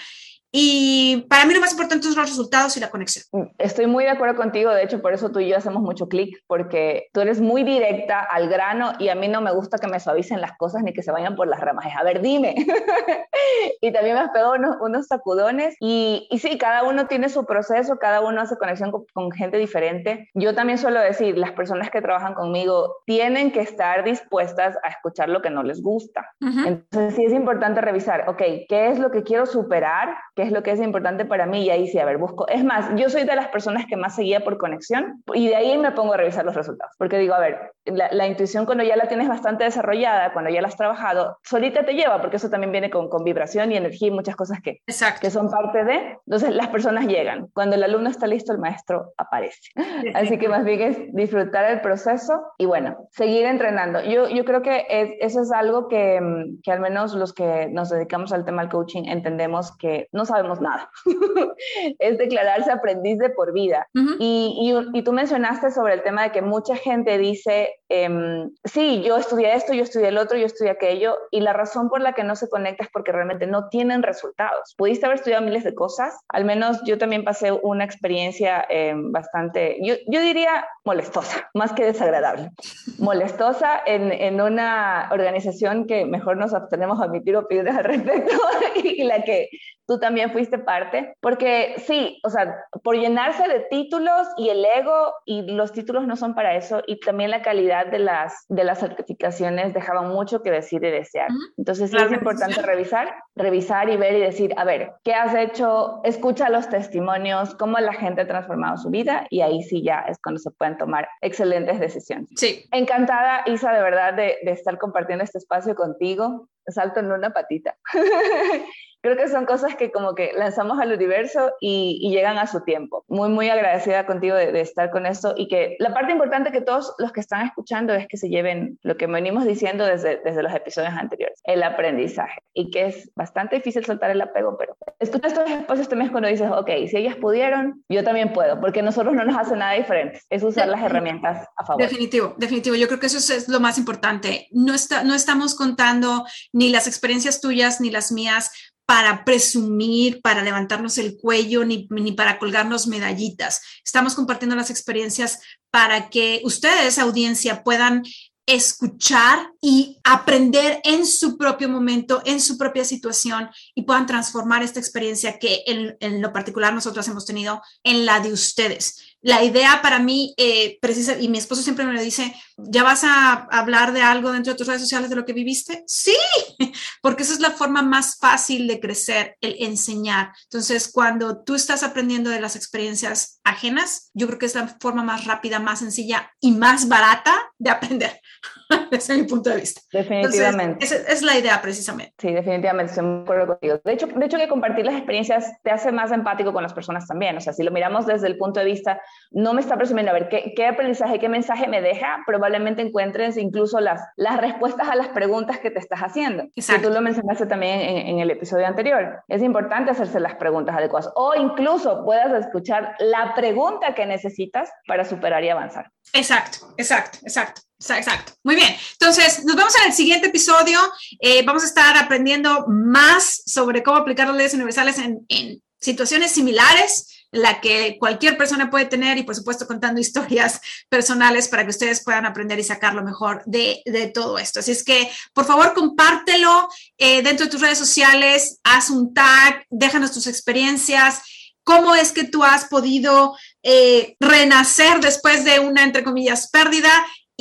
Y 0.51 1.27
para 1.29 1.46
mí 1.46 1.53
lo 1.53 1.62
más 1.62 1.72
importante 1.72 2.08
son 2.08 2.15
los 2.15 2.29
resultados 2.29 2.75
y 2.75 2.79
la 2.79 2.89
conexión. 2.89 3.25
Mm, 3.32 3.51
estoy 3.60 3.86
muy 3.86 4.03
de 4.03 4.10
acuerdo 4.10 4.36
contigo, 4.36 4.72
de 4.72 4.84
hecho 4.84 5.01
por 5.01 5.13
eso 5.13 5.32
tú 5.32 5.39
y 5.39 5.48
yo 5.48 5.58
hacemos 5.58 5.82
mucho 5.82 6.08
clic, 6.08 6.44
porque 6.48 7.10
tú 7.13 7.22
eres 7.22 7.39
muy 7.39 7.63
directa 7.63 8.20
al 8.20 8.50
grano 8.50 8.94
y 8.98 9.10
a 9.10 9.15
mí 9.15 9.27
no 9.27 9.41
me 9.41 9.51
gusta 9.51 9.77
que 9.77 9.88
me 9.88 10.00
suavicen 10.00 10.41
las 10.41 10.58
cosas 10.58 10.82
ni 10.84 10.94
que 10.94 11.03
se 11.03 11.12
vayan 11.12 11.36
por 11.36 11.48
las 11.48 11.60
ramas. 11.60 11.86
Es, 11.86 11.94
a 11.96 12.03
ver, 12.03 12.22
dime. 12.22 12.56
y 13.82 13.91
también 13.91 14.15
me 14.15 14.22
has 14.22 14.32
pegado 14.32 14.53
unos, 14.82 15.08
sacudones 15.08 15.75
y, 15.79 16.27
y, 16.29 16.39
sí, 16.39 16.58
cada 16.58 16.84
uno 16.84 17.08
tiene 17.08 17.29
su 17.29 17.46
proceso, 17.46 17.98
cada 17.98 18.22
uno 18.22 18.41
hace 18.41 18.58
conexión 18.58 18.91
con, 18.91 19.32
gente 19.32 19.58
diferente. 19.58 20.29
Yo 20.34 20.56
también 20.56 20.77
suelo 20.77 21.00
decir, 21.00 21.38
las 21.38 21.51
personas 21.51 21.89
que 21.89 22.01
trabajan 22.01 22.34
conmigo 22.34 22.98
tienen 23.06 23.51
que 23.51 23.62
estar 23.62 24.03
dispuestas 24.03 24.77
a 24.84 24.89
escuchar 24.89 25.29
lo 25.29 25.41
que 25.41 25.50
no 25.50 25.63
les 25.63 25.82
gusta. 25.82 26.29
Entonces 26.41 27.15
sí 27.15 27.25
es 27.25 27.34
importante 27.34 27.82
revisar, 27.82 28.27
ok, 28.27 28.41
¿qué 28.68 28.89
es 28.89 29.00
lo 29.00 29.12
que 29.12 29.24
quiero 29.24 29.46
superar? 29.46 30.15
Qué 30.39 30.46
es 30.46 30.53
lo 30.53 30.63
que 30.63 30.72
es 30.72 30.79
importante 30.79 31.25
para 31.25 31.46
mí 31.46 31.65
y 31.65 31.69
ahí 31.69 31.88
sí, 31.88 32.00
a 32.00 32.05
ver, 32.05 32.17
busco. 32.17 32.48
Es 32.48 32.63
más, 32.63 32.91
yo 32.96 33.10
soy 33.10 33.25
de 33.25 33.36
las 33.36 33.50
personas 33.50 33.86
que 33.88 33.98
más 33.98 34.15
seguía 34.15 34.39
por 34.39 34.58
conexión 34.58 35.22
y 35.34 35.50
de 35.50 35.58
ahí 35.58 35.77
me 35.77 35.91
pongo 35.91 36.13
a 36.13 36.17
revisar 36.17 36.46
los 36.46 36.55
resultados, 36.55 36.96
porque 36.98 37.17
digo, 37.17 37.34
a 37.34 37.39
ver, 37.39 37.74
la, 37.84 38.25
intuición 38.25 38.65
cuando 38.65 38.86
ya 38.86 38.96
la 38.96 39.10
tienes 39.10 39.27
bastante 39.27 39.65
desarrollada, 39.65 40.31
cuando 40.31 40.50
ya 40.50 40.62
la 40.62 40.69
has 40.69 40.77
trabajado, 40.77 41.38
solita 41.43 41.84
te 41.84 41.93
lleva, 41.93 42.22
porque 42.22 42.38
eso 42.38 42.50
también 42.50 42.72
viene 42.72 42.89
con, 42.89 43.10
con 43.10 43.25
vibración 43.25 43.69
y 43.74 43.75
energía 43.75 44.08
y 44.08 44.12
muchas 44.12 44.38
cosas 44.38 44.62
que, 44.62 44.79
que 44.86 45.29
son 45.29 45.51
parte 45.51 45.84
de. 45.84 46.17
Entonces 46.25 46.55
las 46.55 46.69
personas 46.69 47.08
llegan. 47.08 47.48
Cuando 47.53 47.75
el 47.75 47.84
alumno 47.84 48.10
está 48.10 48.25
listo, 48.25 48.53
el 48.53 48.60
maestro 48.60 49.12
aparece. 49.17 49.72
Así 50.13 50.38
que 50.38 50.48
más 50.48 50.63
bien 50.63 50.81
es 50.81 51.13
disfrutar 51.13 51.69
el 51.69 51.81
proceso 51.81 52.39
y 52.58 52.65
bueno, 52.65 52.96
seguir 53.12 53.46
entrenando. 53.46 54.01
Yo, 54.03 54.29
yo 54.29 54.46
creo 54.46 54.62
que 54.62 54.86
eso 55.19 55.41
es 55.41 55.51
algo 55.51 55.89
que, 55.89 56.22
que 56.63 56.72
al 56.72 56.79
menos 56.79 57.13
los 57.13 57.34
que 57.34 57.67
nos 57.74 57.89
dedicamos 57.89 58.31
al 58.31 58.46
tema 58.46 58.62
del 58.62 58.72
coaching 58.72 59.03
entendemos 59.05 59.75
que 59.75 60.08
no 60.13 60.25
sabemos 60.29 60.62
nada. 60.62 60.89
es 62.00 62.17
declararse 62.17 62.71
aprendiz 62.71 63.17
de 63.17 63.29
por 63.29 63.53
vida. 63.53 63.88
y, 64.19 64.74
y, 64.93 65.03
tú 65.03 65.12
mencionaste 65.12 65.71
sobre 65.71 65.93
el 65.95 66.03
tema 66.03 66.24
de 66.24 66.31
que 66.31 66.41
mucha 66.41 66.75
gente 66.75 67.17
dice, 67.17 67.75
em, 67.89 68.51
sí, 68.63 69.01
yo 69.03 69.17
estudié 69.17 69.55
esto, 69.55 69.74
yo 69.74 69.83
estudié 69.83 70.09
el 70.09 70.17
otro, 70.17 70.38
yo 70.38 70.45
estudié 70.45 70.71
aquello, 70.71 71.17
y 71.31 71.41
la 71.41 71.53
razón 71.53 71.89
por 71.89 72.01
la 72.01 72.13
que 72.13 72.24
no 72.24 72.36
se 72.36 72.50
conecta 72.50 72.83
es 72.83 72.89
porque 72.91 73.12
realmente 73.12 73.48
no 73.48 73.69
tienen 73.69 74.03
resultados. 74.03 74.75
Pudiste 74.77 75.05
haber 75.05 75.17
estudiado 75.17 75.43
miles 75.43 75.63
de 75.63 75.75
cosas, 75.75 76.17
al 76.29 76.45
menos 76.45 76.81
yo 76.86 76.98
también 76.98 77.24
pasé 77.24 77.51
una 77.51 77.83
experiencia 77.83 78.65
em, 78.69 79.12
bastante, 79.12 79.77
yo, 79.81 79.95
yo, 80.07 80.21
diría 80.21 80.67
molestosa, 80.86 81.50
más 81.53 81.74
que 81.74 81.86
desagradable. 81.86 82.51
Molestosa 83.00 83.81
en, 83.86 84.12
en 84.12 84.41
una 84.41 85.09
organización 85.12 85.88
que 85.88 86.05
mejor 86.05 86.38
nos 86.38 86.53
abstenemos 86.53 87.01
a 87.01 87.05
admitir 87.05 87.36
opiniones 87.36 87.75
al 87.75 87.83
respecto 87.83 88.36
y 88.83 89.03
la 89.03 89.24
que 89.24 89.50
tú 89.89 90.00
también 90.00 90.31
fuiste 90.31 90.60
parte, 90.60 91.15
porque 91.19 91.74
sí, 91.79 92.19
o 92.24 92.29
sea, 92.29 92.63
por 92.84 92.96
llenarse 92.96 93.48
de 93.48 93.62
títulos 93.72 94.27
y 94.38 94.50
el 94.50 94.63
ego, 94.63 95.15
y 95.25 95.41
los 95.51 95.72
títulos 95.72 96.05
no 96.05 96.15
son 96.15 96.36
para 96.36 96.55
eso, 96.55 96.84
y 96.86 97.00
también 97.00 97.31
la 97.31 97.41
calidad 97.41 97.88
de 97.88 97.98
las, 97.98 98.46
de 98.50 98.63
las 98.65 98.77
certificaciones 98.81 99.74
dejaban 99.74 100.10
mucho 100.10 100.43
que 100.43 100.51
decir 100.51 100.84
y 100.84 100.91
desear. 100.91 101.29
Entonces 101.58 101.89
sí 101.89 101.98
es 101.98 102.12
importante 102.12 102.62
revisar, 102.62 103.15
revisar 103.36 103.89
y 103.89 103.98
ver 103.98 104.15
y 104.15 104.19
decir, 104.19 104.53
a 104.58 104.63
ver, 104.63 104.91
¿qué 105.03 105.15
has 105.15 105.34
hecho? 105.34 106.01
Escucha 106.03 106.50
los 106.50 106.69
testimonios, 106.69 107.55
cómo 107.55 107.79
la 107.79 107.93
gente 107.93 108.22
ha 108.22 108.27
transformado 108.27 108.77
su 108.77 108.91
vida, 108.91 109.25
y 109.31 109.41
ahí 109.41 109.63
sí 109.63 109.81
ya 109.81 110.01
es 110.08 110.19
cuando 110.22 110.38
se 110.38 110.51
pueden 110.51 110.77
tomar 110.77 111.10
excelentes 111.22 111.79
decisiones. 111.79 112.29
Sí. 112.36 112.63
Encantada, 112.72 113.41
Isa, 113.48 113.74
de 113.74 113.81
verdad, 113.81 114.13
de, 114.13 114.38
de 114.43 114.51
estar 114.51 114.77
compartiendo 114.77 115.24
este 115.24 115.39
espacio 115.39 115.74
contigo. 115.74 116.48
Salto 116.67 117.00
en 117.00 117.12
una 117.12 117.31
patita. 117.31 117.75
creo 119.01 119.18
que 119.18 119.27
son 119.27 119.46
cosas 119.46 119.75
que 119.75 119.91
como 119.91 120.15
que 120.15 120.32
lanzamos 120.36 120.79
al 120.79 120.91
universo 120.91 121.51
y, 121.60 122.10
llegan 122.10 122.38
a 122.38 122.48
su 122.48 122.62
tiempo. 122.62 123.06
Muy, 123.08 123.29
muy 123.29 123.50
agradecida 123.50 124.06
contigo 124.06 124.36
de, 124.36 124.60
estar 124.60 124.89
con 124.89 125.06
esto 125.06 125.36
y 125.38 125.48
que 125.48 125.75
la 125.79 125.94
parte 125.94 126.12
importante 126.12 126.51
que 126.51 126.62
todos 126.62 126.96
los 126.98 127.12
que 127.12 127.20
están 127.20 127.46
escuchando 127.46 127.94
es 127.94 128.08
que 128.08 128.18
se 128.18 128.29
lleven 128.29 128.79
lo 128.82 128.98
que 128.98 129.08
venimos 129.08 129.46
diciendo 129.46 129.86
desde, 129.86 130.20
desde 130.24 130.44
los 130.44 130.53
episodios 130.53 130.94
anteriores, 130.94 131.39
el 131.44 131.62
aprendizaje 131.63 132.41
y 132.53 132.72
que 132.72 132.88
es 132.88 133.12
bastante 133.15 133.58
difícil 133.58 133.86
soltar 133.86 134.10
el 134.10 134.22
apego, 134.22 134.58
pero 134.58 134.75
escucha 135.00 135.27
estos 135.27 135.50
espacios 135.50 135.88
también 135.88 136.12
cuando 136.12 136.29
dices, 136.29 136.50
ok, 136.51 136.70
si 136.89 136.98
ellas 136.98 137.15
pudieron, 137.15 137.84
yo 137.89 138.03
también 138.03 138.34
puedo, 138.34 138.60
porque 138.60 138.82
nosotros 138.82 139.13
no 139.13 139.24
nos 139.24 139.38
hace 139.38 139.56
nada 139.56 139.74
diferente, 139.74 140.22
es 140.29 140.44
usar 140.44 140.68
las 140.68 140.82
herramientas 140.82 141.48
a 141.56 141.65
favor. 141.65 141.82
Definitivo, 141.82 142.34
definitivo, 142.38 142.75
yo 142.75 142.88
creo 142.88 143.00
que 143.00 143.06
eso 143.06 143.18
es 143.18 143.48
lo 143.48 143.60
más 143.60 143.77
importante. 143.77 144.48
No, 144.51 144.74
está, 144.74 145.03
no 145.03 145.13
estamos 145.13 145.56
contando 145.56 146.25
ni 146.51 146.70
las 146.70 146.88
experiencias 146.88 147.39
tuyas 147.39 147.79
ni 147.79 147.91
las 147.91 148.12
mías 148.12 148.51
para 148.89 149.24
presumir, 149.24 150.19
para 150.19 150.41
levantarnos 150.41 150.98
el 150.98 151.15
cuello, 151.15 151.63
ni, 151.63 151.88
ni, 151.91 152.13
para 152.13 152.39
colgarnos 152.39 152.88
medallitas. 152.88 153.62
Estamos 153.86 154.15
compartiendo 154.15 154.55
las 154.55 154.72
experiencias 154.72 155.41
para 155.69 156.10
que 156.10 156.41
ustedes, 156.43 156.98
audiencia, 156.98 157.63
puedan 157.63 158.01
escuchar 158.48 159.51
y 159.62 160.00
aprender 160.03 160.81
en 160.84 161.05
su 161.05 161.38
propio 161.38 161.69
momento, 161.69 162.24
en 162.25 162.41
su 162.41 162.58
propia 162.58 162.84
situación 162.84 163.51
y 163.75 163.84
puedan 163.84 164.08
transformar 164.08 164.63
esta 164.63 164.79
experiencia 164.79 165.38
que 165.38 165.62
en, 165.67 165.96
en 166.00 166.19
lo 166.19 166.34
particular 166.34 166.74
nosotros 166.74 167.08
hemos 167.08 167.27
tenido 167.27 167.62
en 167.84 168.08
la 168.08 168.22
de 168.22 168.34
ustedes 168.34 169.09
la 169.21 169.43
idea 169.43 169.81
para 169.81 169.99
mí, 169.99 170.33
eh, 170.38 170.77
precisa, 170.81 171.17
y 171.19 171.27
mi 171.27 171.38
esposo 171.38 171.61
siempre 171.61 171.85
me 171.85 171.93
lo 171.93 172.01
dice, 172.01 172.33
¿ya 172.57 172.83
vas 172.83 173.03
a 173.03 173.47
hablar 173.51 173.91
de 173.91 174.01
algo 174.01 174.31
dentro 174.31 174.53
de 174.53 174.57
tus 174.57 174.67
redes 174.67 174.81
sociales 174.81 175.09
de 175.09 175.15
lo 175.15 175.25
que 175.25 175.33
viviste? 175.33 175.83
Sí, 175.88 176.15
porque 177.01 177.23
esa 177.23 177.33
es 177.33 177.39
la 177.39 177.51
forma 177.51 177.81
más 177.81 178.17
fácil 178.17 178.67
de 178.67 178.79
crecer, 178.79 179.35
el 179.41 179.55
enseñar. 179.59 180.31
Entonces, 180.43 180.89
cuando 180.91 181.43
tú 181.43 181.55
estás 181.55 181.83
aprendiendo 181.83 182.29
de 182.29 182.39
las 182.39 182.55
experiencias 182.55 183.41
ajenas, 183.43 184.09
yo 184.13 184.27
creo 184.27 184.39
que 184.39 184.45
es 184.45 184.55
la 184.55 184.67
forma 184.79 185.03
más 185.03 185.25
rápida, 185.25 185.59
más 185.59 185.79
sencilla 185.79 186.31
y 186.39 186.51
más 186.51 186.88
barata 186.88 187.51
de 187.57 187.69
aprender. 187.69 188.21
Desde 188.91 189.17
mi 189.17 189.23
punto 189.23 189.49
de 189.49 189.57
vista. 189.57 189.81
Definitivamente. 189.91 190.85
esa 190.85 190.95
es 190.95 191.21
la 191.21 191.38
idea 191.38 191.61
precisamente. 191.61 192.13
Sí, 192.19 192.31
definitivamente, 192.31 192.91
estoy 192.91 193.05
muy 193.05 193.23
acuerdo 193.23 193.47
contigo. 193.47 193.81
De 193.83 193.93
hecho, 193.93 194.07
de 194.07 194.25
hecho, 194.25 194.38
que 194.38 194.47
compartir 194.47 194.85
las 194.85 194.95
experiencias 194.95 195.51
te 195.63 195.71
hace 195.71 195.91
más 195.91 196.11
empático 196.11 196.53
con 196.53 196.63
las 196.63 196.73
personas 196.73 197.07
también. 197.07 197.35
O 197.35 197.41
sea, 197.41 197.53
si 197.53 197.63
lo 197.63 197.71
miramos 197.71 198.05
desde 198.05 198.27
el 198.27 198.38
punto 198.38 198.59
de 198.59 198.67
vista 198.67 199.01
no 199.32 199.54
me 199.54 199.62
está 199.62 199.78
presumiendo 199.78 200.12
a 200.12 200.13
ver 200.13 200.30
qué, 200.30 200.54
qué, 200.56 200.66
aprendizaje, 200.66 201.20
qué 201.20 201.30
mensaje 201.30 201.68
me 201.68 201.82
deja, 201.82 202.24
probablemente 202.25 202.82
encuentres 202.82 203.38
incluso 203.38 203.80
las, 203.80 204.01
las 204.16 204.38
respuestas 204.38 204.89
a 204.89 204.96
las 204.96 205.10
preguntas 205.10 205.60
que 205.60 205.72
te 205.72 205.80
estás 205.80 206.00
haciendo. 206.00 206.44
Exacto. 206.56 206.82
Que 206.82 206.88
tú 206.88 206.94
lo 206.94 207.01
mencionaste 207.01 207.46
también 207.46 207.80
en, 207.80 208.08
en, 208.08 208.20
el 208.20 208.32
episodio 208.32 208.66
anterior. 208.66 209.24
Es 209.28 209.44
importante 209.44 209.92
hacerse 209.92 210.20
las 210.20 210.36
preguntas 210.36 210.75
adecuadas 210.75 211.12
o 211.16 211.36
incluso 211.36 212.04
puedas 212.04 212.32
escuchar 212.46 212.96
la 213.00 213.34
pregunta 213.36 213.94
que 213.94 214.06
necesitas 214.06 214.70
para 214.88 215.06
superar 215.06 215.44
y 215.44 215.50
avanzar. 215.50 215.92
Exacto, 216.13 216.74
exacto, 216.78 217.20
exacto. 217.24 217.62
Exacto. 217.80 218.34
Muy 218.44 218.56
bien. 218.56 218.75
Entonces, 219.00 219.46
nos 219.46 219.56
vemos 219.56 219.74
en 219.78 219.88
el 219.88 219.94
siguiente 219.94 220.28
episodio. 220.28 220.80
Eh, 221.22 221.44
vamos 221.46 221.63
a 221.63 221.68
estar 221.68 221.98
aprendiendo 221.98 222.66
más 222.68 223.42
sobre 223.46 223.84
cómo 223.84 223.98
aplicar 223.98 224.28
las 224.28 224.36
leyes 224.36 224.54
universales 224.54 225.00
en, 225.00 225.25
en 225.30 225.62
situaciones 225.80 226.32
similares 226.32 227.18
la 227.31 227.62
que 227.62 227.98
cualquier 228.00 228.38
persona 228.38 228.69
puede 228.69 228.86
tener 228.86 229.17
y 229.17 229.23
por 229.23 229.36
supuesto 229.36 229.67
contando 229.67 230.01
historias 230.01 230.62
personales 230.89 231.47
para 231.47 231.63
que 231.63 231.69
ustedes 231.69 232.04
puedan 232.04 232.25
aprender 232.25 232.60
y 232.60 232.63
sacar 232.63 232.93
lo 232.93 233.04
mejor 233.04 233.43
de, 233.45 233.82
de 233.86 234.08
todo 234.08 234.38
esto. 234.38 234.60
Así 234.60 234.71
es 234.71 234.84
que 234.84 235.10
por 235.34 235.45
favor 235.45 235.73
compártelo 235.73 236.69
eh, 236.97 237.21
dentro 237.21 237.45
de 237.45 237.51
tus 237.51 237.62
redes 237.62 237.77
sociales, 237.77 238.60
haz 238.63 238.89
un 238.89 239.13
tag, 239.13 239.65
déjanos 239.69 240.12
tus 240.12 240.27
experiencias, 240.27 241.21
cómo 241.63 241.93
es 241.95 242.12
que 242.12 242.23
tú 242.23 242.43
has 242.43 242.65
podido 242.65 243.38
eh, 243.62 244.15
renacer 244.19 244.99
después 245.01 245.43
de 245.45 245.60
una, 245.60 245.84
entre 245.84 246.04
comillas, 246.04 246.49
pérdida 246.49 246.91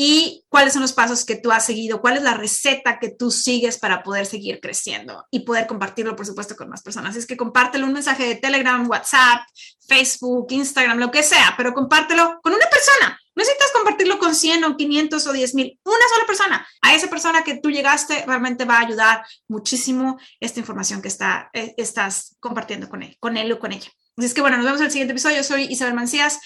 y 0.01 0.45
cuáles 0.49 0.75
son 0.75 0.83
los 0.83 0.93
pasos 0.93 1.25
que 1.25 1.35
tú 1.35 1.51
has 1.51 1.67
seguido, 1.67 2.01
cuál 2.01 2.19
es 2.19 2.23
la 2.23 2.35
receta 2.35 3.01
que 3.01 3.09
tú 3.09 3.33
sigues 3.33 3.79
para 3.79 4.05
poder 4.05 4.27
seguir 4.27 4.61
creciendo 4.61 5.27
y 5.29 5.41
poder 5.41 5.67
compartirlo, 5.67 6.15
por 6.15 6.25
supuesto, 6.25 6.55
con 6.55 6.69
más 6.69 6.83
personas. 6.83 7.17
Es 7.17 7.27
que 7.27 7.37
compártelo 7.37 7.85
un 7.85 7.95
mensaje 7.95 8.25
de 8.25 8.37
Telegram, 8.37 8.89
WhatsApp, 8.89 9.41
Facebook, 9.89 10.47
Instagram, 10.51 10.99
lo 10.99 11.11
que 11.11 11.25
sea, 11.25 11.53
pero 11.57 11.75
compártelo 11.75 12.39
con 12.45 12.53
una 12.53 12.67
persona. 12.71 13.19
No 13.35 13.41
necesitas 13.41 13.73
compartirlo 13.73 14.21
con 14.21 14.37
100 14.37 14.63
o 14.67 14.77
500 14.77 15.27
o 15.27 15.33
10 15.33 15.55
mil, 15.57 15.81
una 15.85 16.09
sola 16.15 16.27
persona. 16.29 16.69
A 16.81 16.95
esa 16.95 17.11
persona 17.11 17.43
que 17.43 17.59
tú 17.59 17.69
llegaste 17.69 18.23
realmente 18.25 18.65
va 18.65 18.77
a 18.77 18.87
ayudar 18.87 19.27
muchísimo 19.49 20.17
esta 20.39 20.61
información 20.61 21.03
que 21.03 21.09
está, 21.09 21.51
eh, 21.53 21.75
estás 21.77 22.37
compartiendo 22.39 22.89
con 22.89 23.03
él, 23.03 23.17
con 23.19 23.37
él 23.37 23.51
o 23.51 23.59
con 23.59 23.73
ella. 23.73 23.91
Así 24.17 24.27
es 24.27 24.35
que 24.35 24.43
bueno, 24.43 24.59
nos 24.59 24.65
vemos 24.67 24.81
en 24.81 24.87
el 24.87 24.93
siguiente 24.93 25.11
episodio. 25.11 25.43
Soy 25.43 25.65
Isabel 25.65 25.95
Mancías. 25.95 26.39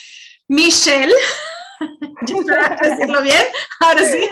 Michelle. 0.48 1.12
decirlo 2.82 3.22
bien? 3.22 3.42
Ahora 3.80 4.04
sí. 4.04 4.28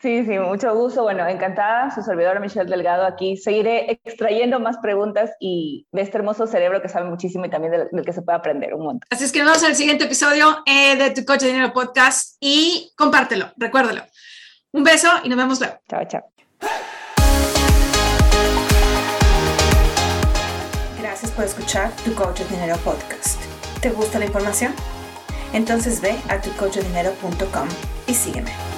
Sí, 0.00 0.24
sí, 0.24 0.38
mucho 0.38 0.74
gusto. 0.74 1.02
Bueno, 1.02 1.26
encantada, 1.26 1.90
su 1.92 2.02
servidora 2.02 2.38
Michelle 2.38 2.70
Delgado 2.70 3.06
aquí. 3.06 3.36
Seguiré 3.36 3.90
extrayendo 4.04 4.60
más 4.60 4.76
preguntas 4.78 5.32
y 5.40 5.86
de 5.90 6.02
este 6.02 6.18
hermoso 6.18 6.46
cerebro 6.46 6.82
que 6.82 6.88
sabe 6.88 7.08
muchísimo 7.08 7.46
y 7.46 7.50
también 7.50 7.72
del, 7.72 8.04
que 8.04 8.12
se 8.12 8.22
puede 8.22 8.38
aprender 8.38 8.74
un 8.74 8.84
montón. 8.84 9.08
Así 9.10 9.24
es 9.24 9.32
que 9.32 9.40
nos 9.40 9.48
vemos 9.48 9.62
en 9.64 9.70
el 9.70 9.76
siguiente 9.76 10.04
episodio 10.04 10.62
eh, 10.66 10.96
de 10.96 11.10
Tu 11.10 11.24
Coche 11.24 11.46
de 11.46 11.52
Dinero 11.52 11.72
Podcast 11.72 12.36
y 12.40 12.92
compártelo, 12.96 13.50
recuérdalo. 13.56 14.02
Un 14.72 14.84
beso 14.84 15.08
y 15.24 15.28
nos 15.28 15.38
vemos 15.38 15.58
luego. 15.58 15.76
Chao, 15.88 16.04
chao. 16.06 16.22
Gracias 21.00 21.30
por 21.32 21.44
escuchar 21.46 21.90
Tu 22.04 22.14
Coche 22.14 22.44
de 22.44 22.50
Dinero 22.50 22.76
Podcast. 22.84 23.40
¿Te 23.80 23.90
gusta 23.90 24.18
la 24.18 24.26
información? 24.26 24.74
Entonces 25.56 26.02
ve 26.02 26.16
a 26.28 26.38
tucochodinero.com 26.38 27.68
y 28.06 28.12
sígueme. 28.12 28.75